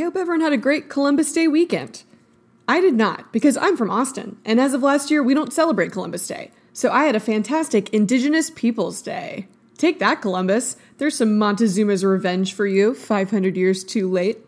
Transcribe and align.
I 0.00 0.04
hope 0.04 0.16
everyone 0.16 0.40
had 0.40 0.54
a 0.54 0.56
great 0.56 0.88
Columbus 0.88 1.30
Day 1.30 1.46
weekend. 1.46 2.04
I 2.66 2.80
did 2.80 2.94
not, 2.94 3.34
because 3.34 3.58
I'm 3.58 3.76
from 3.76 3.90
Austin, 3.90 4.38
and 4.46 4.58
as 4.58 4.72
of 4.72 4.82
last 4.82 5.10
year, 5.10 5.22
we 5.22 5.34
don't 5.34 5.52
celebrate 5.52 5.92
Columbus 5.92 6.26
Day. 6.26 6.52
So 6.72 6.90
I 6.90 7.04
had 7.04 7.14
a 7.14 7.20
fantastic 7.20 7.90
Indigenous 7.90 8.48
Peoples 8.48 9.02
Day. 9.02 9.46
Take 9.76 9.98
that, 9.98 10.22
Columbus. 10.22 10.78
There's 10.96 11.18
some 11.18 11.38
Montezuma's 11.38 12.02
revenge 12.02 12.54
for 12.54 12.66
you, 12.66 12.94
500 12.94 13.58
years 13.58 13.84
too 13.84 14.10
late. 14.10 14.38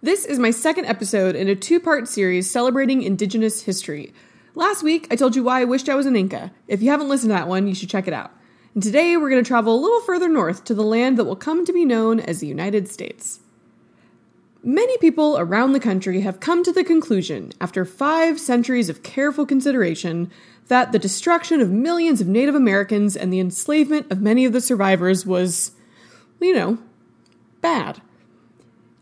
This 0.00 0.24
is 0.24 0.38
my 0.38 0.52
second 0.52 0.86
episode 0.86 1.36
in 1.36 1.48
a 1.48 1.54
two 1.54 1.78
part 1.78 2.08
series 2.08 2.50
celebrating 2.50 3.02
Indigenous 3.02 3.64
history. 3.64 4.14
Last 4.54 4.82
week, 4.82 5.06
I 5.10 5.16
told 5.16 5.36
you 5.36 5.44
why 5.44 5.60
I 5.60 5.64
wished 5.64 5.90
I 5.90 5.96
was 5.96 6.06
an 6.06 6.16
Inca. 6.16 6.50
If 6.66 6.80
you 6.80 6.88
haven't 6.88 7.10
listened 7.10 7.28
to 7.28 7.36
that 7.36 7.48
one, 7.48 7.66
you 7.66 7.74
should 7.74 7.90
check 7.90 8.08
it 8.08 8.14
out. 8.14 8.32
And 8.72 8.82
today, 8.82 9.18
we're 9.18 9.28
going 9.28 9.44
to 9.44 9.46
travel 9.46 9.74
a 9.74 9.84
little 9.84 10.00
further 10.00 10.30
north 10.30 10.64
to 10.64 10.74
the 10.74 10.82
land 10.82 11.18
that 11.18 11.26
will 11.26 11.36
come 11.36 11.66
to 11.66 11.74
be 11.74 11.84
known 11.84 12.20
as 12.20 12.40
the 12.40 12.46
United 12.46 12.88
States. 12.88 13.40
Many 14.68 14.98
people 14.98 15.38
around 15.38 15.74
the 15.74 15.80
country 15.80 16.22
have 16.22 16.40
come 16.40 16.64
to 16.64 16.72
the 16.72 16.82
conclusion, 16.82 17.52
after 17.60 17.84
five 17.84 18.40
centuries 18.40 18.88
of 18.88 19.04
careful 19.04 19.46
consideration, 19.46 20.28
that 20.66 20.90
the 20.90 20.98
destruction 20.98 21.60
of 21.60 21.70
millions 21.70 22.20
of 22.20 22.26
Native 22.26 22.56
Americans 22.56 23.16
and 23.16 23.32
the 23.32 23.38
enslavement 23.38 24.10
of 24.10 24.20
many 24.20 24.44
of 24.44 24.52
the 24.52 24.60
survivors 24.60 25.24
was, 25.24 25.70
you 26.40 26.52
know, 26.52 26.78
bad. 27.60 28.02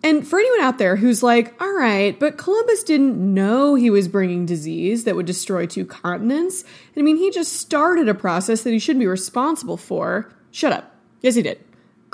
And 0.03 0.29
for 0.29 0.39
anyone 0.39 0.61
out 0.61 0.77
there 0.77 0.97
who's 0.97 1.23
like, 1.23 1.59
all 1.63 1.73
right, 1.73 2.21
but 2.21 2.37
Columbus 2.37 2.85
didn't 2.85 3.17
know 3.17 3.75
he 3.75 3.89
was 3.89 4.07
bringing 4.07 4.45
disease 4.45 5.05
that 5.05 5.17
would 5.17 5.25
destroy 5.25 5.65
two 5.65 5.87
continents. 5.87 6.63
I 6.95 7.01
mean, 7.01 7.17
he 7.17 7.31
just 7.31 7.55
started 7.55 8.07
a 8.07 8.15
process 8.15 8.65
that 8.65 8.73
he 8.75 8.79
shouldn't 8.79 9.01
be 9.01 9.07
responsible 9.07 9.79
for. 9.79 10.31
Shut 10.51 10.75
up. 10.75 10.95
Yes, 11.23 11.37
he 11.37 11.43
did. 11.43 11.59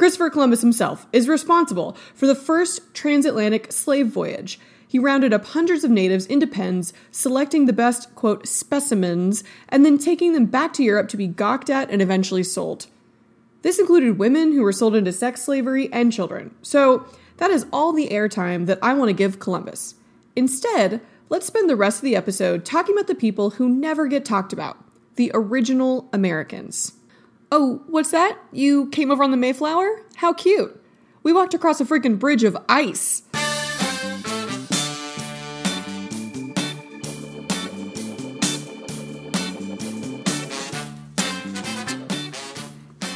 Christopher 0.01 0.31
Columbus 0.31 0.63
himself 0.63 1.07
is 1.13 1.29
responsible 1.29 1.95
for 2.15 2.27
the 2.27 2.35
first 2.35 2.95
transatlantic 2.95 3.71
slave 3.71 4.07
voyage. 4.07 4.59
He 4.89 4.99
rounded 4.99 5.35
up 5.35 5.45
hundreds 5.45 5.85
of 5.85 5.91
natives 5.91 6.25
into 6.25 6.47
pens, 6.47 6.95
selecting 7.11 7.67
the 7.67 7.75
best, 7.75 8.15
quote, 8.15 8.49
specimens, 8.49 9.45
and 9.69 9.85
then 9.85 9.99
taking 9.99 10.33
them 10.33 10.47
back 10.47 10.73
to 10.73 10.83
Europe 10.83 11.11
to 11.11 11.19
be 11.19 11.27
gawked 11.27 11.69
at 11.69 11.91
and 11.91 12.01
eventually 12.01 12.43
sold. 12.43 12.87
This 13.61 13.79
included 13.79 14.19
women 14.19 14.53
who 14.53 14.63
were 14.63 14.73
sold 14.73 14.97
into 14.97 15.13
sex 15.13 15.43
slavery 15.43 15.93
and 15.93 16.11
children. 16.11 16.55
So, 16.63 17.05
that 17.37 17.51
is 17.51 17.67
all 17.71 17.93
the 17.93 18.09
airtime 18.09 18.65
that 18.69 18.79
I 18.81 18.95
want 18.95 19.11
to 19.11 19.13
give 19.13 19.39
Columbus. 19.39 19.97
Instead, 20.35 21.03
let's 21.29 21.47
spend 21.47 21.69
the 21.69 21.77
rest 21.77 21.99
of 21.99 22.05
the 22.05 22.17
episode 22.17 22.65
talking 22.65 22.95
about 22.95 23.07
the 23.07 23.15
people 23.15 23.51
who 23.51 23.69
never 23.69 24.07
get 24.07 24.25
talked 24.25 24.55
about 24.55 24.83
the 25.17 25.31
original 25.35 26.09
Americans. 26.15 26.95
Oh, 27.53 27.83
what's 27.89 28.13
that? 28.13 28.39
You 28.53 28.89
came 28.91 29.11
over 29.11 29.25
on 29.25 29.33
the 29.33 29.37
Mayflower? 29.37 30.03
How 30.15 30.33
cute. 30.33 30.81
We 31.25 31.33
walked 31.33 31.53
across 31.53 31.81
a 31.81 31.85
freaking 31.85 32.17
bridge 32.17 32.45
of 32.45 32.57
ice. 32.69 33.23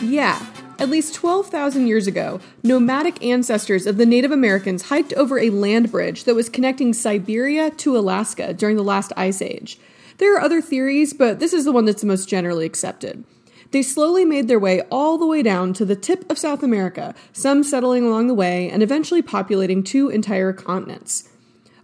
Yeah, 0.03 0.45
at 0.81 0.89
least 0.91 1.15
12,000 1.15 1.87
years 1.87 2.09
ago, 2.09 2.41
nomadic 2.65 3.23
ancestors 3.25 3.87
of 3.87 3.99
the 3.99 4.05
Native 4.05 4.33
Americans 4.33 4.89
hiked 4.89 5.13
over 5.13 5.39
a 5.39 5.51
land 5.51 5.93
bridge 5.93 6.25
that 6.25 6.35
was 6.35 6.49
connecting 6.49 6.93
Siberia 6.93 7.71
to 7.71 7.97
Alaska 7.97 8.53
during 8.53 8.77
the 8.77 8.83
last 8.83 9.13
ice 9.17 9.41
age. 9.41 9.79
There 10.19 10.37
are 10.37 10.41
other 10.41 10.61
theories, 10.61 11.13
but 11.13 11.39
this 11.39 11.53
is 11.53 11.65
the 11.65 11.73
one 11.73 11.85
that's 11.85 12.01
the 12.01 12.09
most 12.09 12.29
generally 12.29 12.67
accepted. 12.67 13.25
They 13.75 13.83
slowly 13.83 14.25
made 14.25 14.47
their 14.47 14.61
way 14.61 14.83
all 14.83 15.19
the 15.19 15.27
way 15.27 15.43
down 15.43 15.73
to 15.73 15.85
the 15.85 15.97
tip 15.97 16.31
of 16.31 16.39
South 16.39 16.63
America, 16.63 17.13
some 17.33 17.65
settling 17.65 18.05
along 18.05 18.29
the 18.29 18.33
way 18.33 18.71
and 18.71 18.85
eventually 18.85 19.21
populating 19.21 19.83
two 19.83 20.09
entire 20.09 20.53
continents. 20.53 21.29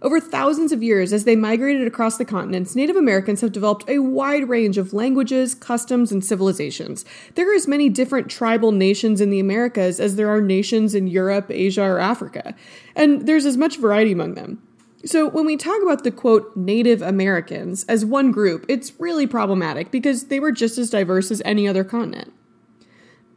Over 0.01 0.21
thousands 0.21 0.71
of 0.71 0.81
years, 0.81 1.11
as 1.11 1.25
they 1.25 1.35
migrated 1.35 1.85
across 1.85 2.15
the 2.15 2.23
continents, 2.23 2.77
Native 2.77 2.95
Americans 2.95 3.41
have 3.41 3.51
developed 3.51 3.89
a 3.89 3.99
wide 3.99 4.47
range 4.47 4.77
of 4.77 4.93
languages, 4.93 5.53
customs, 5.53 6.13
and 6.13 6.23
civilizations. 6.23 7.03
There 7.35 7.51
are 7.51 7.55
as 7.55 7.67
many 7.67 7.89
different 7.89 8.31
tribal 8.31 8.71
nations 8.71 9.19
in 9.19 9.29
the 9.29 9.41
Americas 9.41 9.99
as 9.99 10.15
there 10.15 10.29
are 10.29 10.39
nations 10.39 10.95
in 10.95 11.07
Europe, 11.07 11.47
Asia, 11.51 11.83
or 11.83 11.99
Africa, 11.99 12.55
and 12.95 13.27
there's 13.27 13.45
as 13.45 13.57
much 13.57 13.79
variety 13.79 14.13
among 14.13 14.35
them. 14.35 14.61
So, 15.03 15.27
when 15.27 15.45
we 15.45 15.57
talk 15.57 15.81
about 15.81 16.03
the 16.03 16.11
quote 16.11 16.55
Native 16.55 17.01
Americans 17.01 17.85
as 17.85 18.05
one 18.05 18.31
group, 18.31 18.65
it's 18.67 18.99
really 18.99 19.25
problematic 19.25 19.89
because 19.89 20.25
they 20.25 20.39
were 20.39 20.51
just 20.51 20.77
as 20.77 20.91
diverse 20.91 21.31
as 21.31 21.41
any 21.43 21.67
other 21.67 21.83
continent. 21.83 22.33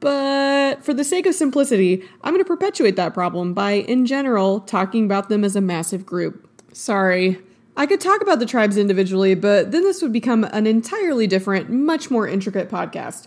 But 0.01 0.85
for 0.85 0.93
the 0.93 1.05
sake 1.05 1.25
of 1.25 1.35
simplicity, 1.35 2.05
I'm 2.23 2.35
going 2.35 2.45
to 2.45 2.49
perpetuate 2.49 2.97
that 2.97 3.15
problem 3.15 3.55
by, 3.55 3.73
in 3.73 4.05
general, 4.05 4.61
talking 4.61 5.07
about 5.07 5.31
them 5.31 5.45
as 5.45 5.57
a 5.57 5.63
massive 5.63 6.05
group. 6.05 6.47
Sorry. 6.75 7.39
I 7.77 7.87
could 7.87 8.03
talk 8.03 8.21
about 8.21 8.39
the 8.39 8.47
tribes 8.47 8.77
individually, 8.77 9.35
but 9.35 9.73
then 9.73 9.83
this 9.83 10.03
would 10.03 10.13
become 10.13 10.45
an 10.45 10.67
entirely 10.67 11.27
different, 11.27 11.71
much 11.71 12.11
more 12.11 12.29
intricate 12.29 12.69
podcast. 12.69 13.27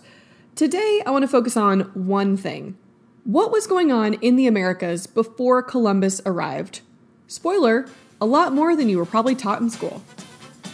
Today, 0.54 1.02
I 1.04 1.10
want 1.10 1.22
to 1.22 1.28
focus 1.28 1.56
on 1.56 1.80
one 1.94 2.36
thing. 2.36 2.78
What 3.24 3.50
was 3.50 3.66
going 3.66 3.90
on 3.90 4.14
in 4.14 4.36
the 4.36 4.46
Americas 4.46 5.08
before 5.08 5.62
Columbus 5.62 6.20
arrived? 6.24 6.82
Spoiler, 7.26 7.86
a 8.20 8.26
lot 8.26 8.52
more 8.52 8.74
than 8.74 8.88
you 8.88 8.98
were 8.98 9.06
probably 9.06 9.34
taught 9.34 9.60
in 9.60 9.70
school. 9.70 10.02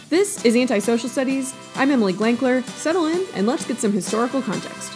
This 0.09 0.43
is 0.45 0.55
Antisocial 0.55 1.09
Studies. 1.09 1.53
I'm 1.75 1.91
Emily 1.91 2.13
Glankler. 2.13 2.63
Settle 2.63 3.05
in 3.05 3.25
and 3.35 3.45
let's 3.45 3.65
get 3.65 3.77
some 3.77 3.91
historical 3.91 4.41
context. 4.41 4.91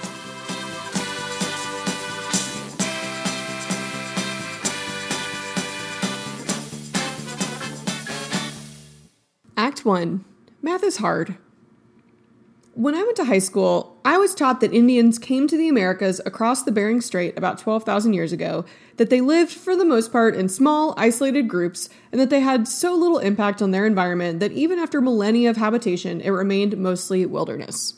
Act 9.57 9.85
1 9.85 10.25
Math 10.61 10.83
is 10.83 10.97
hard. 10.97 11.37
When 12.73 12.93
I 12.93 13.01
went 13.01 13.15
to 13.17 13.25
high 13.25 13.39
school, 13.39 13.99
I 14.05 14.17
was 14.17 14.35
taught 14.35 14.61
that 14.61 14.73
Indians 14.73 15.17
came 15.17 15.47
to 15.47 15.57
the 15.57 15.67
Americas 15.67 16.21
across 16.25 16.63
the 16.63 16.71
Bering 16.71 17.01
Strait 17.01 17.35
about 17.35 17.57
12,000 17.57 18.13
years 18.13 18.31
ago, 18.31 18.63
that 18.97 19.09
they 19.09 19.21
lived 19.21 19.51
for 19.51 19.75
the 19.75 19.83
most 19.83 20.11
part 20.11 20.35
in 20.35 20.49
small, 20.49 20.93
isolated 20.95 21.47
groups, 21.47 21.89
and 22.11 22.21
that 22.21 22.29
they 22.29 22.41
had 22.41 22.67
so 22.67 22.93
little 22.93 23.17
impact 23.17 23.61
on 23.61 23.71
their 23.71 23.87
environment 23.87 24.39
that 24.39 24.51
even 24.51 24.77
after 24.77 25.01
millennia 25.01 25.49
of 25.49 25.57
habitation, 25.57 26.21
it 26.21 26.29
remained 26.29 26.77
mostly 26.77 27.25
wilderness. 27.25 27.95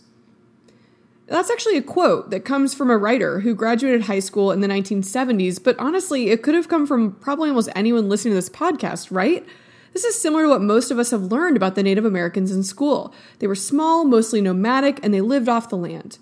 That's 1.28 1.52
actually 1.52 1.78
a 1.78 1.82
quote 1.82 2.30
that 2.32 2.46
comes 2.46 2.74
from 2.74 2.90
a 2.90 2.98
writer 2.98 3.42
who 3.42 3.54
graduated 3.56 4.04
high 4.04 4.20
school 4.20 4.52
in 4.52 4.62
the 4.62 4.68
1970s, 4.68 5.62
but 5.64 5.78
honestly, 5.80 6.30
it 6.30 6.44
could 6.44 6.56
have 6.56 6.70
come 6.70 6.88
from 6.88 7.14
probably 7.14 7.50
almost 7.50 7.70
anyone 7.76 8.10
listening 8.10 8.32
to 8.32 8.36
this 8.36 8.50
podcast, 8.50 9.10
right? 9.12 9.46
This 9.94 10.04
is 10.04 10.20
similar 10.20 10.44
to 10.44 10.50
what 10.50 10.62
most 10.62 10.90
of 10.90 11.00
us 11.00 11.12
have 11.12 11.32
learned 11.32 11.58
about 11.58 11.76
the 11.76 11.84
Native 11.84 12.06
Americans 12.06 12.52
in 12.52 12.64
school. 12.64 13.14
They 13.40 13.48
were 13.48 13.56
small, 13.56 14.06
mostly 14.06 14.42
nomadic, 14.42 15.00
and 15.04 15.14
they 15.14 15.22
lived 15.22 15.50
off 15.50 15.70
the 15.70 15.78
land. 15.78 16.18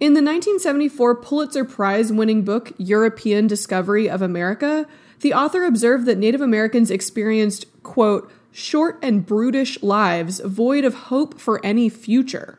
In 0.00 0.12
the 0.12 0.20
1974 0.20 1.14
Pulitzer 1.16 1.64
Prize 1.64 2.12
winning 2.12 2.42
book 2.42 2.72
European 2.76 3.46
Discovery 3.46 4.10
of 4.10 4.20
America, 4.20 4.86
the 5.20 5.32
author 5.32 5.64
observed 5.64 6.04
that 6.06 6.18
Native 6.18 6.42
Americans 6.42 6.90
experienced, 6.90 7.66
quote, 7.82 8.30
short 8.52 8.98
and 9.02 9.24
brutish 9.24 9.82
lives 9.82 10.40
void 10.40 10.84
of 10.84 10.94
hope 10.94 11.40
for 11.40 11.64
any 11.64 11.88
future. 11.88 12.58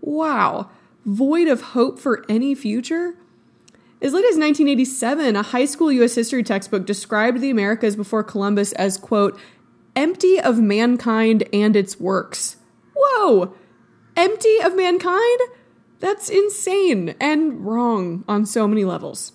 Wow, 0.00 0.68
void 1.06 1.48
of 1.48 1.62
hope 1.62 1.98
for 1.98 2.24
any 2.28 2.54
future? 2.54 3.14
As 4.02 4.12
late 4.12 4.26
as 4.26 4.36
1987, 4.36 5.34
a 5.34 5.42
high 5.42 5.64
school 5.64 5.90
U.S. 5.90 6.14
history 6.14 6.42
textbook 6.42 6.84
described 6.84 7.40
the 7.40 7.48
Americas 7.48 7.96
before 7.96 8.22
Columbus 8.22 8.72
as, 8.72 8.98
quote, 8.98 9.38
empty 9.96 10.40
of 10.40 10.60
mankind 10.60 11.48
and 11.52 11.76
its 11.76 11.98
works. 11.98 12.56
Whoa! 12.96 13.54
Empty 14.16 14.58
of 14.62 14.76
mankind? 14.76 15.40
That's 16.00 16.28
insane 16.28 17.14
and 17.20 17.64
wrong 17.64 18.24
on 18.28 18.46
so 18.46 18.68
many 18.68 18.84
levels. 18.84 19.32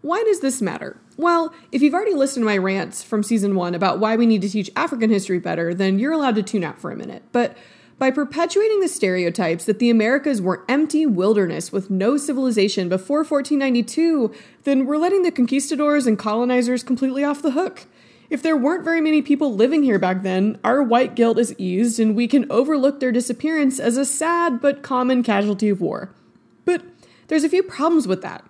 Why 0.00 0.22
does 0.24 0.40
this 0.40 0.60
matter? 0.60 1.00
Well, 1.16 1.54
if 1.70 1.80
you've 1.80 1.94
already 1.94 2.14
listened 2.14 2.42
to 2.42 2.46
my 2.46 2.58
rants 2.58 3.02
from 3.02 3.22
season 3.22 3.54
one 3.54 3.74
about 3.74 4.00
why 4.00 4.16
we 4.16 4.26
need 4.26 4.42
to 4.42 4.48
teach 4.48 4.70
African 4.76 5.10
history 5.10 5.38
better, 5.38 5.72
then 5.72 5.98
you're 5.98 6.12
allowed 6.12 6.34
to 6.36 6.42
tune 6.42 6.64
out 6.64 6.80
for 6.80 6.90
a 6.90 6.96
minute. 6.96 7.22
But 7.32 7.56
by 7.98 8.10
perpetuating 8.10 8.80
the 8.80 8.88
stereotypes 8.88 9.64
that 9.66 9.78
the 9.78 9.90
Americas 9.90 10.42
were 10.42 10.64
empty 10.68 11.06
wilderness 11.06 11.70
with 11.70 11.90
no 11.90 12.16
civilization 12.16 12.88
before 12.88 13.18
1492, 13.18 14.34
then 14.64 14.84
we're 14.84 14.96
letting 14.96 15.22
the 15.22 15.30
conquistadors 15.30 16.06
and 16.06 16.18
colonizers 16.18 16.82
completely 16.82 17.22
off 17.22 17.40
the 17.40 17.52
hook. 17.52 17.86
If 18.30 18.42
there 18.42 18.56
weren't 18.56 18.84
very 18.84 19.00
many 19.00 19.22
people 19.22 19.54
living 19.54 19.82
here 19.82 19.98
back 19.98 20.22
then, 20.22 20.58
our 20.64 20.82
white 20.82 21.14
guilt 21.14 21.38
is 21.38 21.54
eased 21.58 22.00
and 22.00 22.16
we 22.16 22.26
can 22.26 22.50
overlook 22.50 23.00
their 23.00 23.12
disappearance 23.12 23.78
as 23.78 23.96
a 23.96 24.04
sad 24.04 24.60
but 24.60 24.82
common 24.82 25.22
casualty 25.22 25.68
of 25.68 25.80
war. 25.80 26.10
But 26.64 26.82
there's 27.28 27.44
a 27.44 27.48
few 27.48 27.62
problems 27.62 28.08
with 28.08 28.22
that. 28.22 28.44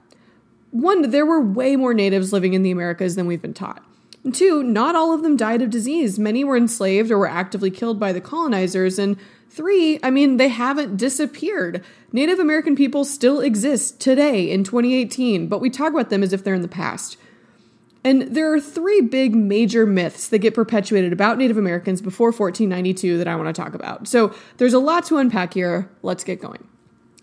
One, 0.71 1.11
there 1.11 1.27
were 1.27 1.41
way 1.41 1.77
more 1.77 1.95
natives 1.95 2.33
living 2.33 2.55
in 2.55 2.63
the 2.63 2.71
Americas 2.71 3.15
than 3.15 3.27
we've 3.27 3.43
been 3.43 3.55
taught. 3.55 3.85
And 4.25 4.35
two, 4.35 4.63
not 4.63 4.97
all 4.97 5.13
of 5.13 5.23
them 5.23 5.37
died 5.37 5.61
of 5.61 5.71
disease. 5.71 6.19
Many 6.19 6.45
were 6.45 6.57
enslaved 6.57 7.11
or 7.11 7.19
were 7.19 7.29
actively 7.29 7.71
killed 7.71 8.01
by 8.01 8.13
the 8.13 8.21
colonizers. 8.23 8.99
And 8.99 9.19
three, 9.51 10.01
I 10.03 10.11
mean, 10.11 10.39
they 10.39 10.49
haven't 10.49 10.97
disappeared. 10.97 11.85
Native 12.11 12.39
American 12.39 12.75
people 12.75 13.05
still 13.05 13.41
exist 13.41 14.01
today 14.01 14.51
in 14.51 14.65
2018, 14.65 15.47
but 15.47 15.61
we 15.61 15.69
talk 15.69 15.93
about 15.93 16.09
them 16.09 16.23
as 16.23 16.33
if 16.33 16.43
they're 16.43 16.55
in 16.55 16.63
the 16.63 16.69
past. 16.69 17.19
And 18.05 18.23
there 18.35 18.53
are 18.53 18.61
three 18.61 19.01
big 19.01 19.35
major 19.35 19.87
myths 19.87 20.29
that 20.29 20.39
get 20.39 20.55
perpetuated 20.55 21.13
about 21.13 21.39
Native 21.39 21.57
Americans 21.57 22.03
before 22.03 22.29
1492 22.29 23.17
that 23.17 23.27
I 23.27 23.35
want 23.35 23.55
to 23.55 23.61
talk 23.61 23.75
about. 23.75 24.07
So 24.07 24.35
there's 24.59 24.75
a 24.75 24.79
lot 24.79 25.07
to 25.07 25.17
unpack 25.17 25.55
here. 25.55 25.91
Let's 26.03 26.23
get 26.23 26.41
going. 26.41 26.69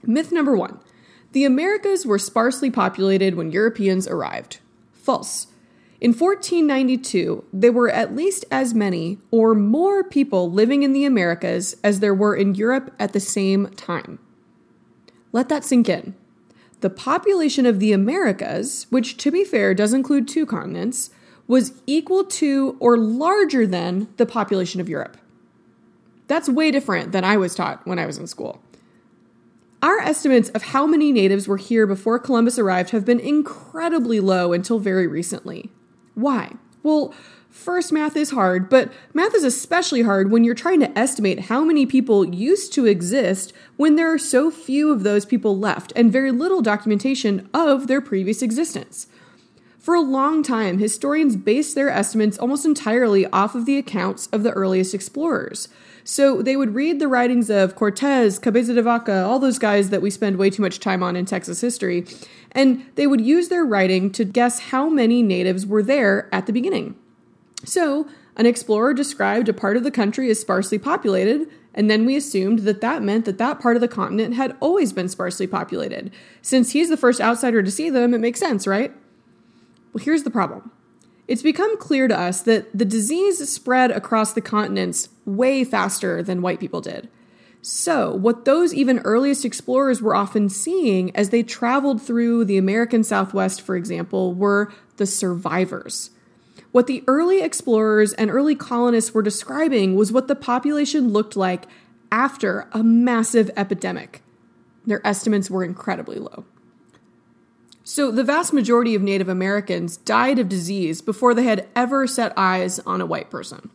Myth 0.03 0.31
number 0.31 0.55
one 0.55 0.79
the 1.33 1.45
Americas 1.45 2.05
were 2.05 2.19
sparsely 2.19 2.69
populated 2.69 3.35
when 3.35 3.51
Europeans 3.51 4.07
arrived. 4.07 4.59
False. 4.91 5.47
In 6.01 6.13
1492, 6.13 7.45
there 7.53 7.71
were 7.71 7.89
at 7.89 8.15
least 8.15 8.43
as 8.49 8.73
many 8.73 9.19
or 9.29 9.53
more 9.53 10.03
people 10.03 10.51
living 10.51 10.81
in 10.83 10.93
the 10.93 11.05
Americas 11.05 11.75
as 11.83 11.99
there 11.99 12.13
were 12.13 12.35
in 12.35 12.55
Europe 12.55 12.93
at 12.99 13.13
the 13.13 13.19
same 13.19 13.67
time. 13.75 14.17
Let 15.31 15.47
that 15.49 15.63
sink 15.63 15.87
in. 15.87 16.15
The 16.81 16.89
population 16.89 17.65
of 17.65 17.79
the 17.79 17.93
Americas, 17.93 18.87
which 18.89 19.17
to 19.17 19.31
be 19.31 19.43
fair 19.43 19.73
does 19.73 19.93
include 19.93 20.27
two 20.27 20.45
continents, 20.45 21.11
was 21.47 21.73
equal 21.85 22.23
to 22.23 22.75
or 22.79 22.97
larger 22.97 23.65
than 23.65 24.07
the 24.17 24.25
population 24.25 24.81
of 24.81 24.89
Europe. 24.89 25.17
That's 26.27 26.49
way 26.49 26.71
different 26.71 27.11
than 27.11 27.23
I 27.23 27.37
was 27.37 27.55
taught 27.55 27.85
when 27.85 27.99
I 27.99 28.05
was 28.05 28.17
in 28.17 28.25
school. 28.25 28.63
Our 29.81 29.99
estimates 29.99 30.49
of 30.49 30.63
how 30.63 30.85
many 30.85 31.11
natives 31.11 31.47
were 31.47 31.57
here 31.57 31.85
before 31.85 32.19
Columbus 32.19 32.57
arrived 32.57 32.91
have 32.91 33.05
been 33.05 33.19
incredibly 33.19 34.19
low 34.19 34.53
until 34.53 34.79
very 34.79 35.07
recently. 35.07 35.71
Why? 36.15 36.53
Well, 36.83 37.13
first, 37.51 37.91
math 37.91 38.15
is 38.15 38.31
hard, 38.31 38.69
but 38.69 38.91
math 39.13 39.35
is 39.35 39.43
especially 39.43 40.01
hard 40.01 40.31
when 40.31 40.43
you're 40.43 40.55
trying 40.55 40.79
to 40.79 40.97
estimate 40.97 41.41
how 41.41 41.63
many 41.63 41.85
people 41.85 42.25
used 42.25 42.73
to 42.73 42.85
exist 42.85 43.53
when 43.77 43.95
there 43.95 44.11
are 44.11 44.17
so 44.17 44.49
few 44.49 44.91
of 44.91 45.03
those 45.03 45.25
people 45.25 45.57
left 45.57 45.93
and 45.95 46.11
very 46.11 46.31
little 46.31 46.61
documentation 46.61 47.49
of 47.53 47.87
their 47.87 48.01
previous 48.01 48.41
existence. 48.41 49.07
For 49.81 49.95
a 49.95 50.01
long 50.01 50.43
time, 50.43 50.77
historians 50.77 51.35
based 51.35 51.73
their 51.73 51.89
estimates 51.89 52.37
almost 52.37 52.65
entirely 52.65 53.25
off 53.27 53.55
of 53.55 53.65
the 53.65 53.77
accounts 53.77 54.27
of 54.27 54.43
the 54.43 54.51
earliest 54.51 54.93
explorers. 54.93 55.69
So 56.03 56.43
they 56.43 56.55
would 56.55 56.75
read 56.75 56.99
the 56.99 57.07
writings 57.07 57.49
of 57.49 57.75
Cortez, 57.75 58.37
Cabeza 58.37 58.75
de 58.75 58.83
Vaca, 58.83 59.23
all 59.23 59.39
those 59.39 59.57
guys 59.57 59.89
that 59.89 60.03
we 60.03 60.11
spend 60.11 60.37
way 60.37 60.51
too 60.51 60.61
much 60.61 60.79
time 60.79 61.01
on 61.01 61.15
in 61.15 61.25
Texas 61.25 61.61
history, 61.61 62.05
and 62.51 62.85
they 62.93 63.07
would 63.07 63.21
use 63.21 63.49
their 63.49 63.65
writing 63.65 64.11
to 64.11 64.23
guess 64.23 64.59
how 64.59 64.87
many 64.87 65.23
natives 65.23 65.65
were 65.65 65.81
there 65.81 66.29
at 66.31 66.45
the 66.45 66.53
beginning. 66.53 66.95
So, 67.63 68.07
an 68.35 68.45
explorer 68.45 68.93
described 68.93 69.49
a 69.49 69.53
part 69.53 69.77
of 69.77 69.83
the 69.83 69.91
country 69.91 70.29
as 70.29 70.39
sparsely 70.39 70.79
populated, 70.79 71.49
and 71.73 71.89
then 71.89 72.05
we 72.05 72.15
assumed 72.15 72.59
that 72.59 72.81
that 72.81 73.03
meant 73.03 73.25
that 73.25 73.37
that 73.37 73.59
part 73.59 73.75
of 73.75 73.81
the 73.81 73.87
continent 73.87 74.35
had 74.35 74.55
always 74.59 74.93
been 74.93 75.09
sparsely 75.09 75.47
populated. 75.47 76.11
Since 76.41 76.71
he's 76.71 76.89
the 76.89 76.97
first 76.97 77.21
outsider 77.21 77.61
to 77.61 77.71
see 77.71 77.89
them, 77.89 78.13
it 78.13 78.19
makes 78.19 78.39
sense, 78.39 78.65
right? 78.67 78.93
Well, 79.93 80.03
here's 80.03 80.23
the 80.23 80.31
problem. 80.31 80.71
It's 81.27 81.41
become 81.41 81.77
clear 81.77 82.07
to 82.07 82.19
us 82.19 82.41
that 82.41 82.77
the 82.77 82.85
disease 82.85 83.47
spread 83.49 83.91
across 83.91 84.33
the 84.33 84.41
continents 84.41 85.09
way 85.25 85.63
faster 85.63 86.21
than 86.21 86.41
white 86.41 86.59
people 86.59 86.81
did. 86.81 87.09
So, 87.61 88.15
what 88.15 88.45
those 88.45 88.73
even 88.73 88.99
earliest 88.99 89.45
explorers 89.45 90.01
were 90.01 90.15
often 90.15 90.49
seeing 90.49 91.15
as 91.15 91.29
they 91.29 91.43
traveled 91.43 92.01
through 92.01 92.45
the 92.45 92.57
American 92.57 93.03
Southwest, 93.03 93.61
for 93.61 93.75
example, 93.75 94.33
were 94.33 94.73
the 94.97 95.05
survivors. 95.05 96.09
What 96.71 96.87
the 96.87 97.03
early 97.07 97.41
explorers 97.41 98.13
and 98.13 98.31
early 98.31 98.55
colonists 98.55 99.13
were 99.13 99.21
describing 99.21 99.95
was 99.95 100.11
what 100.11 100.27
the 100.27 100.35
population 100.35 101.09
looked 101.09 101.35
like 101.35 101.65
after 102.11 102.67
a 102.71 102.83
massive 102.83 103.51
epidemic. 103.57 104.21
Their 104.85 105.05
estimates 105.05 105.49
were 105.49 105.63
incredibly 105.63 106.17
low. 106.17 106.45
So, 107.83 108.11
the 108.11 108.23
vast 108.23 108.53
majority 108.53 108.95
of 108.95 109.01
Native 109.01 109.27
Americans 109.27 109.97
died 109.97 110.39
of 110.39 110.47
disease 110.47 111.01
before 111.01 111.33
they 111.33 111.43
had 111.43 111.67
ever 111.75 112.07
set 112.07 112.31
eyes 112.37 112.79
on 112.79 113.01
a 113.01 113.05
white 113.05 113.29
person. 113.29 113.69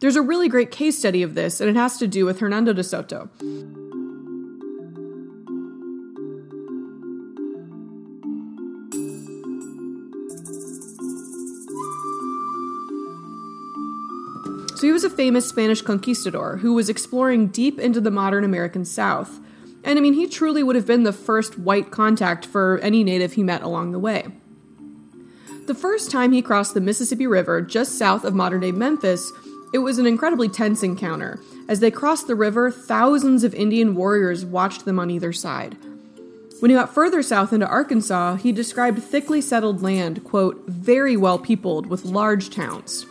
There's 0.00 0.16
a 0.16 0.22
really 0.22 0.48
great 0.48 0.70
case 0.70 0.98
study 0.98 1.22
of 1.22 1.34
this, 1.34 1.60
and 1.60 1.70
it 1.70 1.76
has 1.76 1.96
to 1.98 2.06
do 2.06 2.24
with 2.26 2.40
Hernando 2.40 2.72
de 2.72 2.84
Soto. 2.84 3.30
So 14.74 14.86
he 14.86 14.92
was 14.92 15.04
a 15.04 15.10
famous 15.10 15.48
Spanish 15.48 15.82
conquistador 15.82 16.56
who 16.58 16.74
was 16.74 16.88
exploring 16.88 17.48
deep 17.48 17.78
into 17.78 18.00
the 18.00 18.10
modern 18.10 18.42
American 18.42 18.84
South. 18.84 19.38
And 19.84 19.98
I 19.98 20.02
mean, 20.02 20.14
he 20.14 20.26
truly 20.26 20.62
would 20.62 20.76
have 20.76 20.86
been 20.86 21.04
the 21.04 21.12
first 21.12 21.58
white 21.58 21.90
contact 21.90 22.44
for 22.44 22.78
any 22.78 23.04
native 23.04 23.34
he 23.34 23.42
met 23.42 23.62
along 23.62 23.92
the 23.92 23.98
way. 23.98 24.26
The 25.66 25.74
first 25.74 26.10
time 26.10 26.32
he 26.32 26.42
crossed 26.42 26.74
the 26.74 26.80
Mississippi 26.80 27.26
River 27.26 27.62
just 27.62 27.96
south 27.96 28.24
of 28.24 28.34
modern 28.34 28.60
day 28.60 28.72
Memphis, 28.72 29.32
it 29.72 29.78
was 29.78 29.98
an 29.98 30.06
incredibly 30.06 30.48
tense 30.48 30.82
encounter. 30.82 31.40
As 31.68 31.80
they 31.80 31.90
crossed 31.90 32.26
the 32.26 32.34
river, 32.34 32.70
thousands 32.70 33.44
of 33.44 33.54
Indian 33.54 33.94
warriors 33.94 34.44
watched 34.44 34.84
them 34.84 34.98
on 34.98 35.10
either 35.10 35.32
side. 35.32 35.76
When 36.60 36.70
he 36.70 36.76
got 36.76 36.92
further 36.92 37.22
south 37.22 37.52
into 37.52 37.66
Arkansas, 37.66 38.36
he 38.36 38.52
described 38.52 39.02
thickly 39.02 39.40
settled 39.40 39.82
land, 39.82 40.24
quote, 40.24 40.64
very 40.66 41.16
well 41.16 41.38
peopled 41.38 41.86
with 41.86 42.04
large 42.04 42.50
towns. 42.50 43.06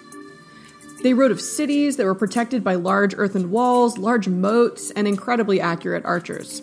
They 1.04 1.14
wrote 1.14 1.32
of 1.32 1.42
cities 1.42 1.98
that 1.98 2.06
were 2.06 2.16
protected 2.16 2.64
by 2.64 2.76
large 2.76 3.14
earthen 3.18 3.52
walls, 3.52 3.98
large 3.98 4.30
moats, 4.30 4.90
and 4.92 5.06
incredibly 5.06 5.60
accurate 5.60 6.06
archers. 6.06 6.62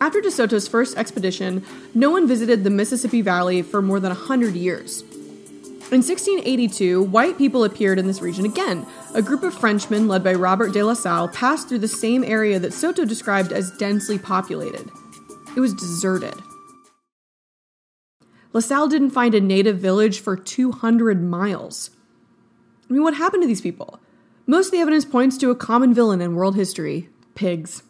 After 0.00 0.22
De 0.22 0.30
Soto's 0.30 0.66
first 0.66 0.96
expedition, 0.96 1.62
no 1.94 2.10
one 2.10 2.26
visited 2.26 2.64
the 2.64 2.70
Mississippi 2.70 3.20
Valley 3.20 3.60
for 3.60 3.82
more 3.82 4.00
than 4.00 4.08
100 4.08 4.54
years. 4.54 5.02
In 5.92 6.00
1682, 6.00 7.02
white 7.02 7.36
people 7.36 7.64
appeared 7.64 7.98
in 7.98 8.06
this 8.06 8.22
region 8.22 8.46
again. 8.46 8.86
A 9.14 9.20
group 9.20 9.42
of 9.42 9.52
Frenchmen 9.52 10.08
led 10.08 10.24
by 10.24 10.32
Robert 10.32 10.72
de 10.72 10.82
La 10.82 10.94
Salle 10.94 11.28
passed 11.28 11.68
through 11.68 11.80
the 11.80 11.86
same 11.86 12.24
area 12.24 12.58
that 12.58 12.72
Soto 12.72 13.04
described 13.04 13.52
as 13.52 13.70
densely 13.72 14.18
populated. 14.18 14.90
It 15.54 15.60
was 15.60 15.74
deserted. 15.74 16.34
La 18.54 18.60
Salle 18.60 18.88
didn't 18.88 19.10
find 19.10 19.34
a 19.34 19.40
native 19.40 19.78
village 19.78 20.20
for 20.20 20.34
200 20.34 21.22
miles. 21.22 21.90
I 22.94 22.96
mean, 22.96 23.02
what 23.02 23.14
happened 23.14 23.42
to 23.42 23.48
these 23.48 23.60
people? 23.60 23.98
Most 24.46 24.66
of 24.66 24.70
the 24.70 24.78
evidence 24.78 25.04
points 25.04 25.36
to 25.38 25.50
a 25.50 25.56
common 25.56 25.92
villain 25.92 26.20
in 26.20 26.36
world 26.36 26.54
history 26.54 27.08
pigs. 27.34 27.82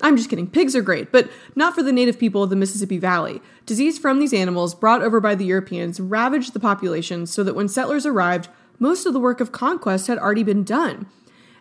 I'm 0.00 0.16
just 0.16 0.30
kidding, 0.30 0.48
pigs 0.48 0.76
are 0.76 0.82
great, 0.82 1.10
but 1.10 1.28
not 1.56 1.74
for 1.74 1.82
the 1.82 1.90
native 1.90 2.16
people 2.16 2.44
of 2.44 2.50
the 2.50 2.54
Mississippi 2.54 2.96
Valley. 2.96 3.42
Disease 3.66 3.98
from 3.98 4.20
these 4.20 4.32
animals, 4.32 4.76
brought 4.76 5.02
over 5.02 5.18
by 5.18 5.34
the 5.34 5.44
Europeans, 5.44 5.98
ravaged 5.98 6.52
the 6.52 6.60
population 6.60 7.26
so 7.26 7.42
that 7.42 7.56
when 7.56 7.66
settlers 7.66 8.06
arrived, 8.06 8.50
most 8.78 9.04
of 9.04 9.12
the 9.12 9.18
work 9.18 9.40
of 9.40 9.50
conquest 9.50 10.06
had 10.06 10.16
already 10.16 10.44
been 10.44 10.62
done. 10.62 11.06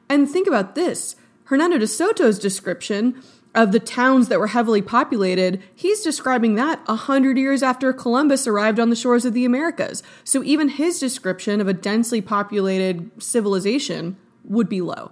And 0.07 0.29
think 0.29 0.47
about 0.47 0.75
this 0.75 1.15
Hernando 1.45 1.79
de 1.79 1.87
Soto's 1.87 2.37
description 2.37 3.19
of 3.53 3.71
the 3.71 3.79
towns 3.79 4.29
that 4.29 4.39
were 4.39 4.47
heavily 4.47 4.81
populated, 4.81 5.61
he's 5.75 6.01
describing 6.01 6.55
that 6.55 6.81
a 6.87 6.95
hundred 6.95 7.37
years 7.37 7.61
after 7.61 7.91
Columbus 7.91 8.47
arrived 8.47 8.79
on 8.79 8.89
the 8.89 8.95
shores 8.95 9.25
of 9.25 9.33
the 9.33 9.45
Americas. 9.45 10.01
So 10.23 10.43
even 10.43 10.69
his 10.69 10.99
description 10.99 11.59
of 11.59 11.67
a 11.67 11.73
densely 11.73 12.21
populated 12.21 13.11
civilization 13.21 14.17
would 14.45 14.69
be 14.69 14.81
low. 14.81 15.11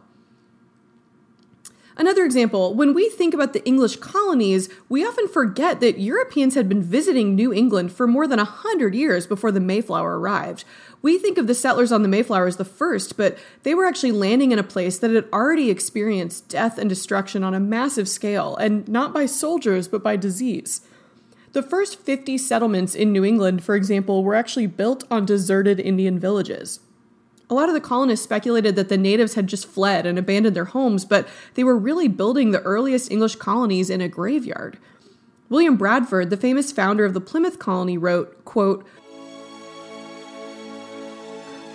Another 2.00 2.24
example, 2.24 2.74
when 2.76 2.94
we 2.94 3.10
think 3.10 3.34
about 3.34 3.52
the 3.52 3.66
English 3.66 3.98
colonies, 3.98 4.70
we 4.88 5.06
often 5.06 5.28
forget 5.28 5.82
that 5.82 6.00
Europeans 6.00 6.56
had 6.56 6.70
been 6.70 6.82
visiting 6.82 7.36
New 7.36 7.52
England 7.52 7.92
for 7.92 8.08
more 8.08 8.26
than 8.26 8.40
a 8.40 8.46
hundred 8.46 8.96
years 8.96 9.28
before 9.28 9.52
the 9.52 9.60
Mayflower 9.60 10.18
arrived. 10.18 10.64
We 11.02 11.18
think 11.18 11.38
of 11.38 11.48
the 11.48 11.56
settlers 11.56 11.92
on 11.92 12.02
the 12.02 12.10
Mayflower 12.10 12.48
as 12.48 12.58
the 12.58 12.66
first, 12.66 13.16
but 13.16 13.38
they 13.64 13.74
were 13.74 13.86
actually 13.86 14.12
landing 14.12 14.52
in 14.52 14.60
a 14.60 14.64
place 14.64 15.00
that 15.00 15.12
had 15.12 15.28
already 15.32 15.70
experienced 15.70 16.50
death 16.50 16.78
and 16.78 16.90
destruction 16.90 17.44
on 17.44 17.54
a 17.54 17.60
massive 17.60 18.10
scale, 18.10 18.56
and 18.58 18.88
not 18.88 19.14
by 19.14 19.26
soldiers, 19.26 19.88
but 19.88 20.04
by 20.04 20.18
disease. 20.18 20.82
The 21.54 21.64
first 21.64 22.00
50 22.00 22.38
settlements 22.38 22.96
in 22.96 23.12
New 23.12 23.24
England, 23.24 23.64
for 23.64 23.76
example, 23.76 24.24
were 24.24 24.36
actually 24.36 24.68
built 24.68 25.06
on 25.10 25.26
deserted 25.26 25.80
Indian 25.80 26.20
villages. 26.20 26.82
A 27.50 27.56
lot 27.56 27.70
of 27.70 27.74
the 27.74 27.82
colonists 27.82 28.24
speculated 28.24 28.76
that 28.76 28.90
the 28.90 28.98
natives 28.98 29.34
had 29.34 29.48
just 29.48 29.66
fled 29.66 30.06
and 30.06 30.20
abandoned 30.20 30.56
their 30.56 30.66
homes, 30.66 31.06
but 31.06 31.28
they 31.56 31.64
were 31.64 31.78
really 31.78 32.08
building 32.08 32.52
the 32.52 32.62
earliest 32.62 33.10
English 33.10 33.38
colonies 33.38 33.90
in 33.90 34.02
a 34.02 34.08
graveyard. 34.08 34.78
William 35.50 35.76
Bradford, 35.76 36.30
the 36.30 36.38
famous 36.38 36.72
founder 36.72 37.06
of 37.06 37.16
the 37.16 37.22
Plymouth 37.22 37.58
colony, 37.58 37.98
wrote, 37.98 38.46
quote, 38.46 38.86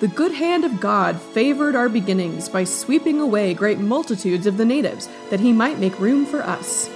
The 0.00 0.08
good 0.08 0.32
hand 0.32 0.64
of 0.64 0.80
God 0.80 1.20
favored 1.20 1.76
our 1.76 1.88
beginnings 1.88 2.48
by 2.48 2.64
sweeping 2.64 3.20
away 3.20 3.54
great 3.54 3.78
multitudes 3.78 4.46
of 4.46 4.56
the 4.56 4.64
natives, 4.64 5.08
that 5.30 5.40
he 5.40 5.52
might 5.52 5.78
make 5.78 6.00
room 6.00 6.26
for 6.26 6.42
us. 6.42 6.90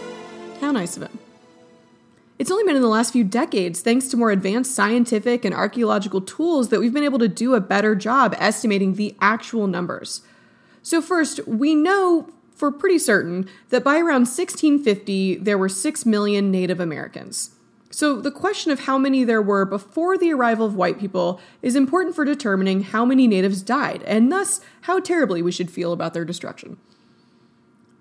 How 0.61 0.73
nice 0.73 0.97
of 0.97 1.05
him. 1.05 1.19
It's 2.41 2.51
only 2.51 2.65
been 2.65 2.77
in 2.77 2.83
the 2.83 2.89
last 2.89 3.13
few 3.13 3.25
decades, 3.25 3.81
thanks 3.81 4.09
to 4.09 4.17
more 4.17 4.33
advanced 4.33 4.75
scientific 4.75 5.45
and 5.45 5.55
archaeological 5.55 6.21
tools, 6.21 6.69
that 6.69 6.81
we've 6.81 6.93
been 6.93 7.05
able 7.05 7.19
to 7.21 7.29
do 7.29 7.55
a 7.55 7.61
better 7.61 7.95
job 7.95 8.35
estimating 8.39 8.95
the 8.95 9.15
actual 9.21 9.69
numbers. 9.69 10.23
So, 10.83 11.01
first, 11.01 11.47
we 11.47 11.75
know 11.75 12.29
for 12.55 12.73
pretty 12.73 12.99
certain 12.99 13.49
that 13.71 13.85
by 13.85 13.97
around 13.97 14.27
1650, 14.27 15.37
there 15.37 15.59
were 15.59 15.69
6 15.69 16.05
million 16.05 16.51
Native 16.51 16.81
Americans. 16.81 17.51
So, 17.91 18.21
the 18.21 18.31
question 18.31 18.71
of 18.71 18.81
how 18.81 18.99
many 18.99 19.25
there 19.25 19.41
were 19.41 19.65
before 19.65 20.19
the 20.19 20.33
arrival 20.33 20.67
of 20.67 20.75
white 20.75 21.01
people 21.01 21.41
is 21.63 21.75
important 21.75 22.15
for 22.15 22.25
determining 22.25 22.83
how 22.83 23.07
many 23.07 23.27
natives 23.27 23.63
died, 23.63 24.03
and 24.03 24.31
thus 24.31 24.61
how 24.83 25.01
terribly 25.01 25.41
we 25.41 25.53
should 25.53 25.71
feel 25.71 25.93
about 25.93 26.13
their 26.13 26.27
destruction. 26.27 26.77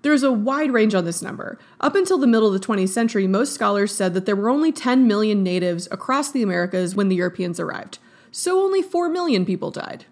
There's 0.02 0.22
a 0.22 0.30
wide 0.30 0.72
range 0.72 0.94
on 0.94 1.04
this 1.04 1.22
number. 1.22 1.58
Up 1.80 1.96
until 1.96 2.18
the 2.18 2.26
middle 2.26 2.54
of 2.54 2.60
the 2.60 2.66
20th 2.66 2.90
century, 2.90 3.26
most 3.26 3.52
scholars 3.52 3.94
said 3.94 4.14
that 4.14 4.26
there 4.26 4.36
were 4.36 4.50
only 4.50 4.72
10 4.72 5.06
million 5.06 5.42
natives 5.42 5.88
across 5.90 6.30
the 6.30 6.42
Americas 6.42 6.94
when 6.94 7.08
the 7.08 7.16
Europeans 7.16 7.58
arrived. 7.58 7.98
So 8.30 8.60
only 8.60 8.82
4 8.82 9.08
million 9.08 9.44
people 9.44 9.70
died. 9.70 10.04